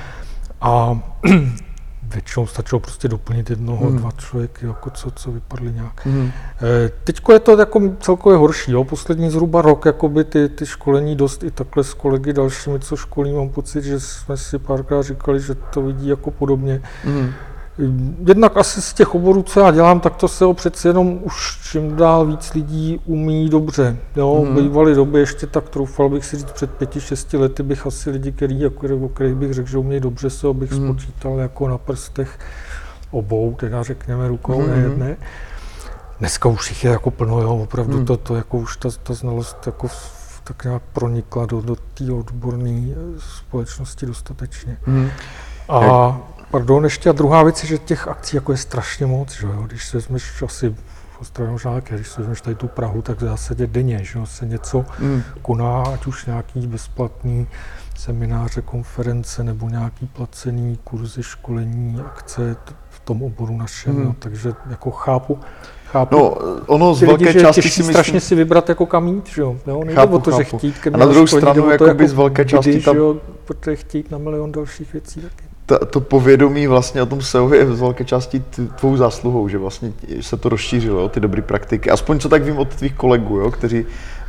A 0.61 0.99
většinou 2.13 2.47
stačilo 2.47 2.79
prostě 2.79 3.07
doplnit 3.07 3.49
jednoho, 3.49 3.87
Hmm. 3.87 3.97
dva 3.97 4.11
člověky, 4.11 4.65
jako 4.65 4.89
co, 4.89 5.11
co 5.11 5.31
vypadly 5.31 5.73
nějak. 5.73 6.05
Mm. 6.05 6.31
Teď 7.03 7.21
je 7.31 7.39
to 7.39 7.59
jako 7.59 7.81
celkově 7.99 8.37
horší, 8.37 8.71
jo? 8.71 8.83
poslední 8.83 9.29
zhruba 9.29 9.61
rok, 9.61 9.85
jakoby 9.85 10.23
ty, 10.23 10.49
ty 10.49 10.65
školení 10.65 11.15
dost 11.15 11.43
i 11.43 11.51
takhle 11.51 11.83
s 11.83 11.93
kolegy 11.93 12.33
dalšími, 12.33 12.79
co 12.79 12.95
školí, 12.95 13.33
mám 13.33 13.49
pocit, 13.49 13.83
že 13.83 13.99
jsme 13.99 14.37
si 14.37 14.59
párkrát 14.59 15.01
říkali, 15.01 15.39
že 15.39 15.55
to 15.55 15.81
vidí 15.81 16.07
jako 16.07 16.31
podobně. 16.31 16.81
Mm. 17.05 17.31
Jednak 18.27 18.57
asi 18.57 18.81
z 18.81 18.93
těch 18.93 19.15
oborů, 19.15 19.43
co 19.43 19.59
já 19.59 19.71
dělám, 19.71 19.99
tak 19.99 20.15
to 20.15 20.27
se 20.27 20.45
ho 20.45 20.53
přece 20.53 20.89
jenom 20.89 21.19
už 21.23 21.59
čím 21.71 21.95
dál 21.95 22.25
víc 22.25 22.53
lidí 22.53 23.01
umí 23.05 23.49
dobře. 23.49 23.97
Jo, 24.15 24.45
mm. 24.49 24.55
bývaly 24.55 24.95
doby 24.95 25.19
ještě 25.19 25.47
tak 25.47 25.69
troufal 25.69 26.09
bych 26.09 26.25
si 26.25 26.37
říct 26.37 26.51
před 26.51 26.71
pěti, 26.71 27.01
šesti 27.01 27.37
lety 27.37 27.63
bych 27.63 27.87
asi 27.87 28.09
lidi, 28.09 28.31
který, 28.31 28.59
jako, 28.59 28.87
o 29.01 29.09
kterých 29.09 29.35
bych 29.35 29.53
řekl, 29.53 29.69
že 29.69 29.77
umějí 29.77 30.01
dobře, 30.01 30.29
se 30.29 30.53
bych 30.53 30.71
mm. 30.71 30.87
spočítal 30.87 31.37
jako 31.37 31.67
na 31.67 31.77
prstech 31.77 32.39
obou, 33.11 33.55
teda 33.59 33.83
řekněme 33.83 34.27
rukou, 34.27 34.61
mm. 34.61 34.67
ne 34.67 34.75
jedné. 34.75 35.17
Dneska 36.19 36.49
už 36.49 36.69
jich 36.69 36.83
je 36.83 36.91
jako 36.91 37.11
plno, 37.11 37.41
jo, 37.41 37.57
opravdu 37.57 37.97
Mhm. 37.97 38.05
to, 38.05 38.17
to 38.17 38.35
jako 38.35 38.57
už 38.57 38.77
ta, 38.77 38.89
ta 39.03 39.13
znalost 39.13 39.57
jako 39.65 39.87
tak 40.43 40.63
nějak 40.63 40.81
pronikla 40.93 41.45
do, 41.45 41.61
do 41.61 41.75
té 41.93 42.11
odborné 42.11 42.87
eh, 42.91 42.95
společnosti 43.19 44.05
dostatečně. 44.05 44.77
Mm. 44.87 45.09
A 45.69 46.17
pardon, 46.51 46.83
ještě 46.83 47.09
a 47.09 47.13
druhá 47.13 47.43
věc 47.43 47.63
je, 47.63 47.69
že 47.69 47.77
těch 47.77 48.07
akcí 48.07 48.35
jako 48.37 48.51
je 48.51 48.57
strašně 48.57 49.05
moc, 49.05 49.31
že 49.39 49.47
jo? 49.47 49.63
když 49.67 49.87
se 49.87 49.97
vezmeš 49.97 50.41
asi 50.41 50.75
možná 51.49 51.73
také, 51.73 51.95
když 51.95 52.07
se 52.07 52.21
vezmeš 52.21 52.41
tady 52.41 52.55
tu 52.55 52.67
Prahu, 52.67 53.01
tak 53.01 53.17
v 53.17 53.23
zásadě 53.25 53.67
denně, 53.67 53.99
že 54.03 54.19
jo? 54.19 54.25
se 54.25 54.45
něco 54.45 54.85
Mm. 54.99 55.21
koná, 55.41 55.83
ať 55.93 56.05
už 56.05 56.25
nějaký 56.25 56.67
bezplatný 56.67 57.47
semináře, 57.97 58.61
konference 58.61 59.43
nebo 59.43 59.69
nějaký 59.69 60.07
placený 60.07 60.79
kurzy, 60.83 61.23
školení, 61.23 62.01
akce 62.05 62.55
v 62.89 62.99
tom 62.99 63.23
oboru 63.23 63.57
našem, 63.57 63.95
Hmm. 63.95 64.05
no, 64.05 64.15
takže 64.19 64.53
jako 64.69 64.91
chápu, 64.91 65.39
chápu 65.85 66.15
No, 66.17 66.29
ono 66.67 66.93
z 66.93 67.01
lidi, 67.01 67.07
velké 67.11 67.31
že 67.33 67.39
je 67.39 67.41
části 67.43 67.61
si 67.61 67.67
myslím, 67.67 67.93
strašně 67.93 68.19
si 68.21 68.35
vybrat 68.35 68.69
jako 68.69 68.85
kam 68.85 69.07
jít, 69.07 69.27
že 69.27 69.41
jo? 69.41 69.57
jo 69.67 69.79
nejde 69.83 69.95
Chápu, 70.01 70.15
o 70.15 70.19
to, 70.19 70.31
že 70.31 70.43
chápu. 70.43 70.57
chtít 70.57 70.77
ke 70.79 70.89
A 70.89 70.97
na 70.97 71.05
druhou 71.05 71.27
stranu, 71.27 71.53
jde 71.69 71.75
o 71.75 71.77
to 71.77 71.85
jakoby 71.85 72.07
z 72.07 72.13
velké 72.13 72.45
části 72.45 72.81
tam- 72.81 72.95
že 72.95 72.99
jo, 72.99 73.15
protože 73.45 73.75
chtít 73.75 74.11
na 74.11 74.17
milion 74.17 74.51
dalších 74.51 74.93
věcí 74.93 75.21
taky. 75.21 75.48
Ta, 75.69 75.85
to 75.85 76.01
povědomí 76.01 76.67
vlastně 76.67 77.01
o 77.01 77.05
tom 77.05 77.21
SEO 77.21 77.53
je 77.53 77.75
z 77.75 77.79
velké 77.79 78.05
části 78.05 78.43
tvou 78.79 78.97
zásluhou, 78.97 79.47
že 79.49 79.57
vlastně 79.57 79.91
se 80.21 80.37
to 80.37 80.49
rozšířilo, 80.49 80.99
jo, 81.01 81.09
ty 81.09 81.19
dobré 81.19 81.41
praktiky. 81.41 81.89
Aspoň 81.89 82.19
co 82.19 82.29
tak 82.29 82.43
vím 82.43 82.57
od 82.57 82.75
tvých 82.75 82.93
kolegů, 82.93 83.37
jo, 83.37 83.51
kteří 83.51 83.85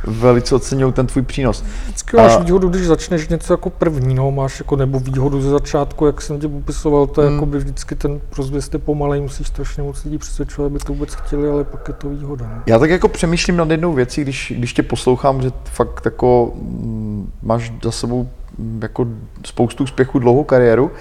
velice 0.07 0.55
oceňují 0.55 0.93
ten 0.93 1.07
tvůj 1.07 1.23
přínos. 1.23 1.63
Vždycky 1.83 2.17
máš 2.17 2.31
A- 2.35 2.39
výhodu, 2.39 2.69
když 2.69 2.87
začneš 2.87 3.27
něco 3.27 3.53
jako 3.53 3.69
první, 3.69 4.15
no, 4.15 4.31
máš 4.31 4.59
jako, 4.59 4.75
nebo 4.75 4.99
výhodu 4.99 5.41
ze 5.41 5.49
začátku, 5.49 6.05
jak 6.05 6.21
jsem 6.21 6.39
tě 6.39 6.47
popisoval, 6.47 7.07
to 7.07 7.21
je 7.21 7.27
Hmm. 7.27 7.35
jako 7.35 7.45
by 7.45 7.57
vždycky 7.57 7.95
ten 7.95 8.21
rozvěst 8.37 8.73
je 8.73 8.79
pomalej, 8.79 9.21
musíš 9.21 9.47
strašně 9.47 9.83
moc 9.83 10.03
lidí 10.03 10.17
přesvědčovat, 10.17 10.65
aby 10.71 10.79
to 10.79 10.93
vůbec 10.93 11.13
chtěli, 11.15 11.49
ale 11.49 11.63
pak 11.63 11.87
je 11.87 11.93
to 11.93 12.09
výhoda. 12.09 12.45
No. 12.55 12.61
Já 12.65 12.79
tak 12.79 12.89
jako 12.89 13.07
přemýšlím 13.07 13.57
nad 13.57 13.69
jednou 13.71 13.93
věcí, 13.93 14.21
když, 14.21 14.53
když 14.57 14.73
tě 14.73 14.83
poslouchám, 14.83 15.41
že 15.41 15.51
fakt 15.65 16.01
jako 16.05 16.51
mm, 16.55 17.31
máš 17.43 17.73
za 17.83 17.91
sebou 17.91 18.29
mm, 18.57 18.79
jako 18.81 19.07
spoustu 19.45 19.83
úspěchů, 19.83 20.19
dlouhou 20.19 20.43
kariéru. 20.43 20.91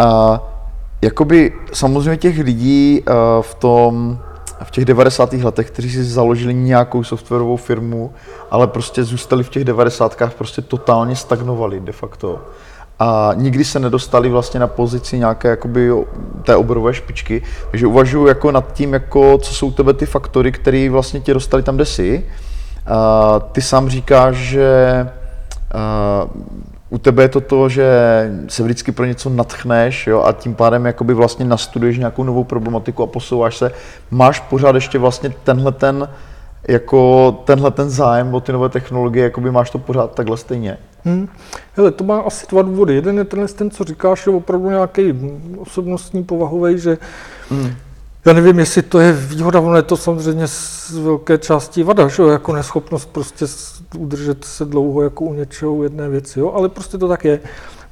A 0.00 0.40
jakoby 1.02 1.52
samozřejmě 1.72 2.16
těch 2.16 2.38
lidí 2.38 3.02
uh, 3.08 3.14
v 3.42 3.54
tom, 3.54 4.18
v 4.62 4.70
těch 4.70 4.84
90. 4.84 5.32
letech, 5.32 5.70
kteří 5.70 5.90
si 5.90 6.04
založili 6.04 6.54
nějakou 6.54 7.04
softwarovou 7.04 7.56
firmu, 7.56 8.12
ale 8.50 8.66
prostě 8.66 9.04
zůstali 9.04 9.44
v 9.44 9.48
těch 9.48 9.64
90. 9.64 10.22
prostě 10.38 10.62
totálně 10.62 11.16
stagnovali 11.16 11.80
de 11.80 11.92
facto. 11.92 12.38
A 12.98 13.30
nikdy 13.34 13.64
se 13.64 13.78
nedostali 13.78 14.28
vlastně 14.28 14.60
na 14.60 14.66
pozici 14.66 15.18
nějaké 15.18 15.48
jakoby 15.48 15.90
té 16.42 16.56
oborové 16.56 16.94
špičky. 16.94 17.42
Takže 17.70 17.86
uvažuji 17.86 18.26
jako 18.26 18.52
nad 18.52 18.72
tím, 18.72 18.92
jako, 18.92 19.38
co 19.38 19.54
jsou 19.54 19.70
tebe 19.70 19.92
ty 19.92 20.06
faktory, 20.06 20.52
které 20.52 20.90
vlastně 20.90 21.20
tě 21.20 21.34
dostali 21.34 21.62
tam, 21.62 21.74
kde 21.74 21.84
jsi. 21.84 22.26
A 22.86 23.38
ty 23.38 23.62
sám 23.62 23.88
říkáš, 23.88 24.36
že 24.36 25.08
a, 25.74 26.26
u 26.90 26.98
tebe 26.98 27.22
je 27.22 27.28
to 27.28 27.40
to, 27.40 27.68
že 27.68 27.86
se 28.48 28.62
vždycky 28.62 28.92
pro 28.92 29.04
něco 29.04 29.30
natchneš 29.30 30.06
jo, 30.06 30.22
a 30.22 30.32
tím 30.32 30.54
pádem 30.54 30.86
jakoby 30.86 31.14
vlastně 31.14 31.44
nastuduješ 31.44 31.98
nějakou 31.98 32.24
novou 32.24 32.44
problematiku 32.44 33.02
a 33.02 33.06
posouváš 33.06 33.56
se. 33.56 33.72
Máš 34.10 34.40
pořád 34.40 34.74
ještě 34.74 34.98
vlastně 34.98 35.34
tenhle 35.44 35.72
ten, 35.72 36.08
jako 36.68 37.32
tenhle 37.44 37.70
ten 37.70 37.90
zájem 37.90 38.34
o 38.34 38.40
ty 38.40 38.52
nové 38.52 38.68
technologie, 38.68 39.24
jakoby 39.24 39.50
máš 39.50 39.70
to 39.70 39.78
pořád 39.78 40.14
takhle 40.14 40.36
stejně. 40.36 40.78
Hmm. 41.04 41.28
Hele, 41.74 41.90
to 41.90 42.04
má 42.04 42.20
asi 42.20 42.46
dva 42.50 42.62
důvody. 42.62 42.94
Jeden 42.94 43.18
je 43.18 43.24
tenhle 43.24 43.48
ten, 43.48 43.70
co 43.70 43.84
říkáš, 43.84 44.26
je 44.26 44.32
opravdu 44.32 44.70
nějaký 44.70 45.14
osobnostní 45.58 46.24
povahový, 46.24 46.78
že 46.78 46.98
Mm. 47.50 47.70
Já 48.24 48.32
nevím, 48.32 48.58
jestli 48.58 48.82
to 48.82 49.00
je 49.00 49.12
výhoda, 49.12 49.60
ono 49.60 49.76
je 49.76 49.82
to 49.82 49.96
samozřejmě 49.96 50.48
z 50.48 50.90
velké 50.90 51.38
části 51.38 51.82
vada, 51.82 52.08
že 52.08 52.22
jo, 52.22 52.28
jako 52.28 52.52
neschopnost 52.52 53.08
prostě 53.12 53.46
udržet 53.98 54.44
se 54.44 54.64
dlouho 54.64 55.02
jako 55.02 55.24
u 55.24 55.34
něčeho, 55.34 55.74
u 55.74 55.82
jedné 55.82 56.08
věci, 56.08 56.40
jo, 56.40 56.52
ale 56.52 56.68
prostě 56.68 56.98
to 56.98 57.08
tak 57.08 57.24
je. 57.24 57.40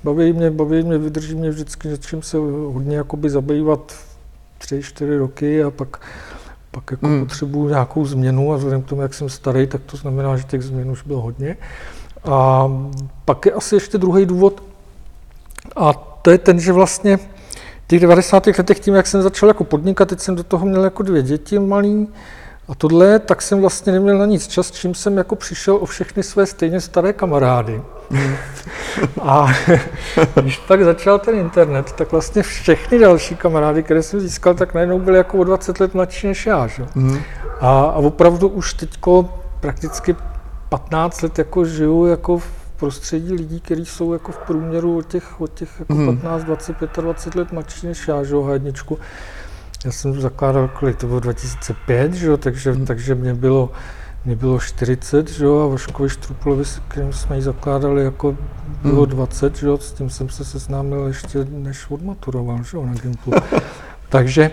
Baví 0.05 0.33
mě, 0.33 0.51
baví 0.51 0.83
mě, 0.83 0.99
vydrží 0.99 1.35
mě 1.35 1.51
vždycky 1.51 1.89
něčím 1.89 2.23
se 2.23 2.37
hodně 2.73 2.97
jakoby 2.97 3.31
zabývat 3.31 3.95
tři, 4.59 4.83
čtyři 4.83 5.19
roky 5.19 5.63
a 5.63 5.71
pak, 5.71 6.01
pak 6.71 6.91
jako 6.91 7.07
Mm. 7.07 7.13
mm. 7.13 7.21
potřebuju 7.21 7.69
nějakou 7.69 8.05
změnu 8.07 8.53
a 8.53 8.57
vzhledem 8.57 8.83
k 8.83 8.87
tomu, 8.87 9.03
jak 9.03 9.15
jsem 9.15 9.29
starý, 9.29 9.67
tak 9.67 9.83
to 9.87 9.97
znamená, 9.97 10.37
že 10.37 10.45
těch 10.45 10.63
změn 10.63 10.91
už 10.91 11.03
bylo 11.03 11.21
hodně. 11.21 11.57
A 12.25 12.69
pak 13.25 13.47
je 13.47 13.53
asi 13.53 13.75
ještě 13.77 13.99
druhý 13.99 14.27
důvod, 14.27 14.63
a 15.77 15.93
to 16.23 16.31
je 16.31 16.39
ten, 16.39 16.61
že 16.61 16.73
vlastně 16.73 17.19
těch 17.89 18.01
90. 18.01 18.47
letech 18.47 18.81
tím, 18.81 18.95
jak 18.95 19.07
jsem 19.07 19.23
začal 19.23 19.49
jako 19.49 19.65
podnikat, 19.65 20.09
teď 20.09 20.21
jsem 20.21 20.37
do 20.37 20.43
toho 20.43 20.67
měl 20.67 20.85
jako 20.85 21.03
dvě 21.03 21.23
děti 21.23 21.59
malý 21.59 22.09
a 22.69 22.75
tohle, 22.75 23.19
tak 23.19 23.43
jsem 23.43 23.61
vlastně 23.61 23.93
neměl 23.93 24.19
na 24.19 24.27
nic 24.27 24.47
čas, 24.47 24.71
čím 24.71 24.95
jsem 24.95 25.17
jako 25.17 25.37
přišel 25.37 25.77
o 25.77 25.87
všechny 25.87 26.23
své 26.23 26.47
stejně 26.47 26.81
staré 26.81 27.13
kamarády. 27.13 27.83
A 29.23 29.47
když 30.41 30.59
pak 30.59 30.85
začal 30.85 31.19
ten 31.19 31.35
internet, 31.35 31.93
tak 31.93 32.13
vlastně 32.13 32.43
všechny 32.43 32.99
další 32.99 33.37
kamarády, 33.37 33.83
které 33.83 34.03
jsem 34.03 34.21
získal, 34.21 34.55
tak 34.55 34.75
najednou 34.75 34.99
byly 34.99 35.17
jako 35.19 35.39
o 35.39 35.45
20 35.45 35.81
let 35.81 35.95
mladší 35.95 36.27
než 36.27 36.47
já. 36.47 36.67
Že? 36.67 36.87
Mm. 36.95 37.19
A, 37.61 37.81
a 37.81 37.97
opravdu 37.97 38.49
už 38.49 38.75
teďko 38.75 39.29
prakticky 39.61 40.17
15 40.69 41.23
let 41.23 41.39
jako 41.39 41.65
žiju 41.65 42.07
jako 42.07 42.39
v 42.39 42.58
prostředí 42.79 43.33
lidí, 43.33 43.61
kteří 43.61 43.87
jsou 43.87 44.13
jako 44.13 44.33
v 44.33 44.39
průměru 44.39 44.97
od 44.99 45.07
těch, 45.07 45.41
od 45.41 45.55
těch 45.55 45.69
jako 45.79 45.95
Mhm. 45.95 46.07
15, 46.07 46.45
20, 46.45 46.77
25 47.01 47.39
let 47.41 47.53
mladší 47.53 47.87
než 47.87 48.09
já, 48.09 48.25
že 48.25 48.35
jo, 48.35 48.43
H1. 48.43 48.97
Já 49.85 49.93
jsem 49.93 50.21
zakládal, 50.21 50.69
kolik 50.69 50.97
to 50.97 51.07
bylo 51.07 51.21
2005, 51.21 52.15
že 52.15 52.27
jo, 52.27 52.37
takže, 52.37 52.73
Mhm. 52.73 52.87
takže 52.87 53.15
mě 53.15 53.35
bylo, 53.35 53.73
mě 54.25 54.37
bylo 54.37 54.61
40, 54.61 55.31
že 55.31 55.45
jo, 55.45 55.59
a 55.61 55.67
Vaškovi 55.67 56.11
Štrupulovi, 56.11 56.65
s 56.65 56.81
kterým 56.89 57.13
jsme 57.13 57.37
ji 57.37 57.43
zakládali, 57.43 58.05
jako 58.05 58.37
bylo 58.83 59.03
Mhm. 59.03 59.11
20, 59.11 59.57
že 59.57 59.67
jo, 59.67 59.79
s 59.79 59.93
tím 59.93 60.11
jsem 60.11 60.29
se 60.29 60.45
seznámil 60.45 61.05
ještě, 61.07 61.45
než 61.51 61.91
odmaturoval, 61.91 62.63
že 62.63 62.77
jo, 62.77 62.87
na 62.87 62.95
Gimplu. 62.95 63.33
takže, 64.09 64.51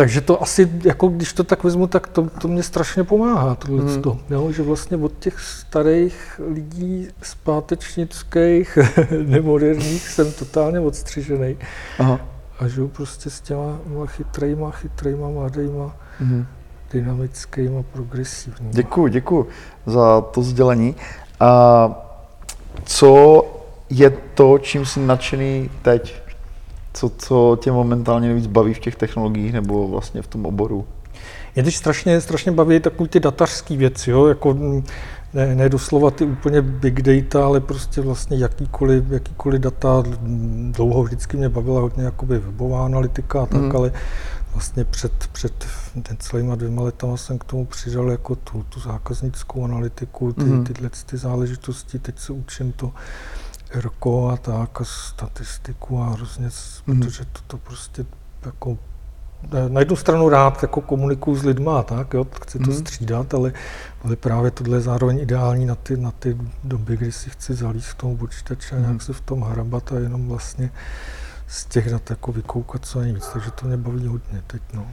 takže 0.00 0.20
to 0.20 0.42
asi, 0.42 0.70
jako 0.84 1.08
když 1.08 1.32
to 1.32 1.44
tak 1.44 1.64
vezmu, 1.64 1.86
tak 1.86 2.06
to, 2.08 2.28
to 2.40 2.48
mě 2.48 2.62
strašně 2.62 3.04
pomáhá, 3.04 3.54
tohle 3.54 3.82
Mhm. 3.84 4.02
to, 4.02 4.18
jo, 4.30 4.52
že 4.52 4.62
vlastně 4.62 4.96
od 4.96 5.12
těch 5.18 5.40
starých 5.40 6.40
lidí 6.52 7.08
zpátečnických, 7.22 8.78
nemoderních 9.26 10.08
jsem 10.08 10.32
totálně 10.32 10.80
odstřižený 10.80 11.56
Aha. 11.98 12.20
a 12.60 12.68
žiju 12.68 12.88
prostě 12.88 13.30
s 13.30 13.40
těma 13.40 13.78
chytrejma, 14.06 14.70
chytrejma, 14.70 15.28
mladýma, 15.28 15.96
Mhm. 16.20 16.46
dynamickýma, 16.92 17.82
progresivníma. 17.92 18.72
Děkuji, 18.72 19.08
děkuji 19.08 19.48
za 19.86 20.20
to 20.20 20.42
sdělení. 20.42 20.96
A 21.40 21.88
co 22.84 23.44
je 23.90 24.10
to, 24.34 24.58
čím 24.58 24.86
jsi 24.86 25.00
nadšený 25.00 25.70
teď? 25.82 26.22
Co, 26.92 27.10
co 27.18 27.58
tě 27.62 27.72
momentálně 27.72 28.26
nejvíc 28.28 28.46
baví 28.46 28.74
v 28.74 28.78
těch 28.78 28.96
technologiích 28.96 29.52
nebo 29.52 29.88
vlastně 29.88 30.22
v 30.22 30.26
tom 30.26 30.46
oboru? 30.46 30.86
Mě 31.54 31.64
teď 31.64 31.74
strašně, 31.74 32.20
strašně 32.20 32.52
baví 32.52 32.80
takový 32.80 33.08
ty 33.08 33.20
datařský 33.20 33.76
věci, 33.76 34.10
jo? 34.10 34.26
Jako, 34.26 34.54
mm, 34.54 34.84
ne, 35.34 35.54
ne 35.54 35.68
doslova 35.68 36.10
ty 36.10 36.24
úplně 36.24 36.62
big 36.62 37.02
data, 37.02 37.44
ale 37.46 37.60
prostě 37.60 38.00
vlastně 38.00 38.36
jakýkoliv, 38.36 39.04
jakýkoliv 39.10 39.60
data. 39.60 40.02
mm, 40.20 40.72
Dlouho 40.76 41.02
vždycky 41.02 41.36
mě 41.36 41.48
bavila 41.48 41.80
hodně 41.80 42.04
jakoby 42.04 42.38
webová 42.38 42.84
analytika 42.84 43.42
a 43.42 43.46
tak, 43.46 43.60
Mhm. 43.60 43.76
ale 43.76 43.92
vlastně 44.54 44.84
před, 44.84 45.12
před 45.32 45.66
ten 46.02 46.16
celýma 46.18 46.54
dvěma 46.54 46.82
letama 46.82 47.16
jsem 47.16 47.38
k 47.38 47.44
tomu 47.44 47.64
přidal 47.66 48.10
jako 48.10 48.36
tu, 48.36 48.62
tu 48.68 48.80
zákaznickou 48.80 49.64
analytiku, 49.64 50.32
ty, 50.32 50.44
Mhm. 50.44 50.64
tyhle 50.64 50.90
ty 51.06 51.16
záležitosti. 51.16 51.98
Teď 51.98 52.18
se 52.18 52.32
učím 52.32 52.72
to 52.72 52.92
ERKO 53.70 54.28
a 54.28 54.36
tak 54.36 54.80
a 54.80 54.84
statistiku 54.84 56.02
a 56.02 56.08
hrozně, 56.10 56.48
Mhm. 56.86 57.00
protože 57.00 57.24
to, 57.24 57.40
to 57.46 57.56
prostě 57.58 58.04
jako 58.46 58.78
na- 59.68 59.80
jednu 59.80 59.96
stranu 59.96 60.28
rád 60.28 60.62
jako 60.62 60.80
komunikuju 60.80 61.36
s 61.36 61.44
lidma, 61.44 61.78
a 61.78 61.82
tak, 61.82 62.14
jo, 62.14 62.26
chci 62.42 62.58
to 62.58 62.70
Mhm. 62.70 62.78
střídat, 62.80 63.34
ale, 63.34 63.52
ale 64.04 64.16
právě 64.16 64.50
tohle 64.50 64.76
je 64.76 64.80
zároveň 64.80 65.18
ideální 65.18 65.66
na 65.66 65.74
ty, 65.74 65.96
na 65.96 66.10
ty 66.10 66.36
doby, 66.64 66.96
kdy 66.96 67.12
si 67.12 67.30
chci 67.30 67.54
zalíst 67.54 67.92
k 67.92 67.96
tomu 68.00 68.16
počítače 68.16 68.74
a 68.74 68.78
Mhm. 68.78 68.86
nějak 68.88 69.02
se 69.02 69.12
v 69.12 69.20
tom 69.20 69.40
hrabat 69.42 69.92
a 69.92 69.98
jenom 69.98 70.28
vlastně 70.28 70.70
z 71.48 71.64
těch 71.64 71.90
dat 71.90 72.10
jako 72.10 72.32
vykoukat 72.32 72.84
co 72.86 73.00
nejvíc, 73.00 73.26
takže 73.32 73.50
to 73.50 73.66
mě 73.66 73.76
baví 73.76 74.06
hodně 74.06 74.42
teď, 74.46 74.62
no. 74.72 74.86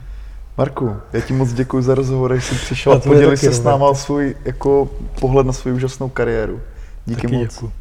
Marku, 0.58 0.96
já 1.12 1.20
ti 1.20 1.32
moc 1.32 1.52
děkuji 1.52 1.82
za 1.82 1.94
rozhovor, 1.94 2.34
že 2.36 2.40
jsi 2.40 2.54
přišel 2.54 2.92
A 2.92 2.98
podělil 3.00 3.36
se 3.36 3.52
s 3.52 3.62
náma 3.62 3.94
svůj 3.94 4.36
jako 4.44 4.88
pohled 5.20 5.46
na 5.46 5.52
svou 5.52 5.72
úžasnou 5.74 6.08
kariéru. 6.08 6.60
Díky 7.06 7.22
Taky 7.22 7.36
moc. 7.36 7.54
děkuju. 7.54 7.72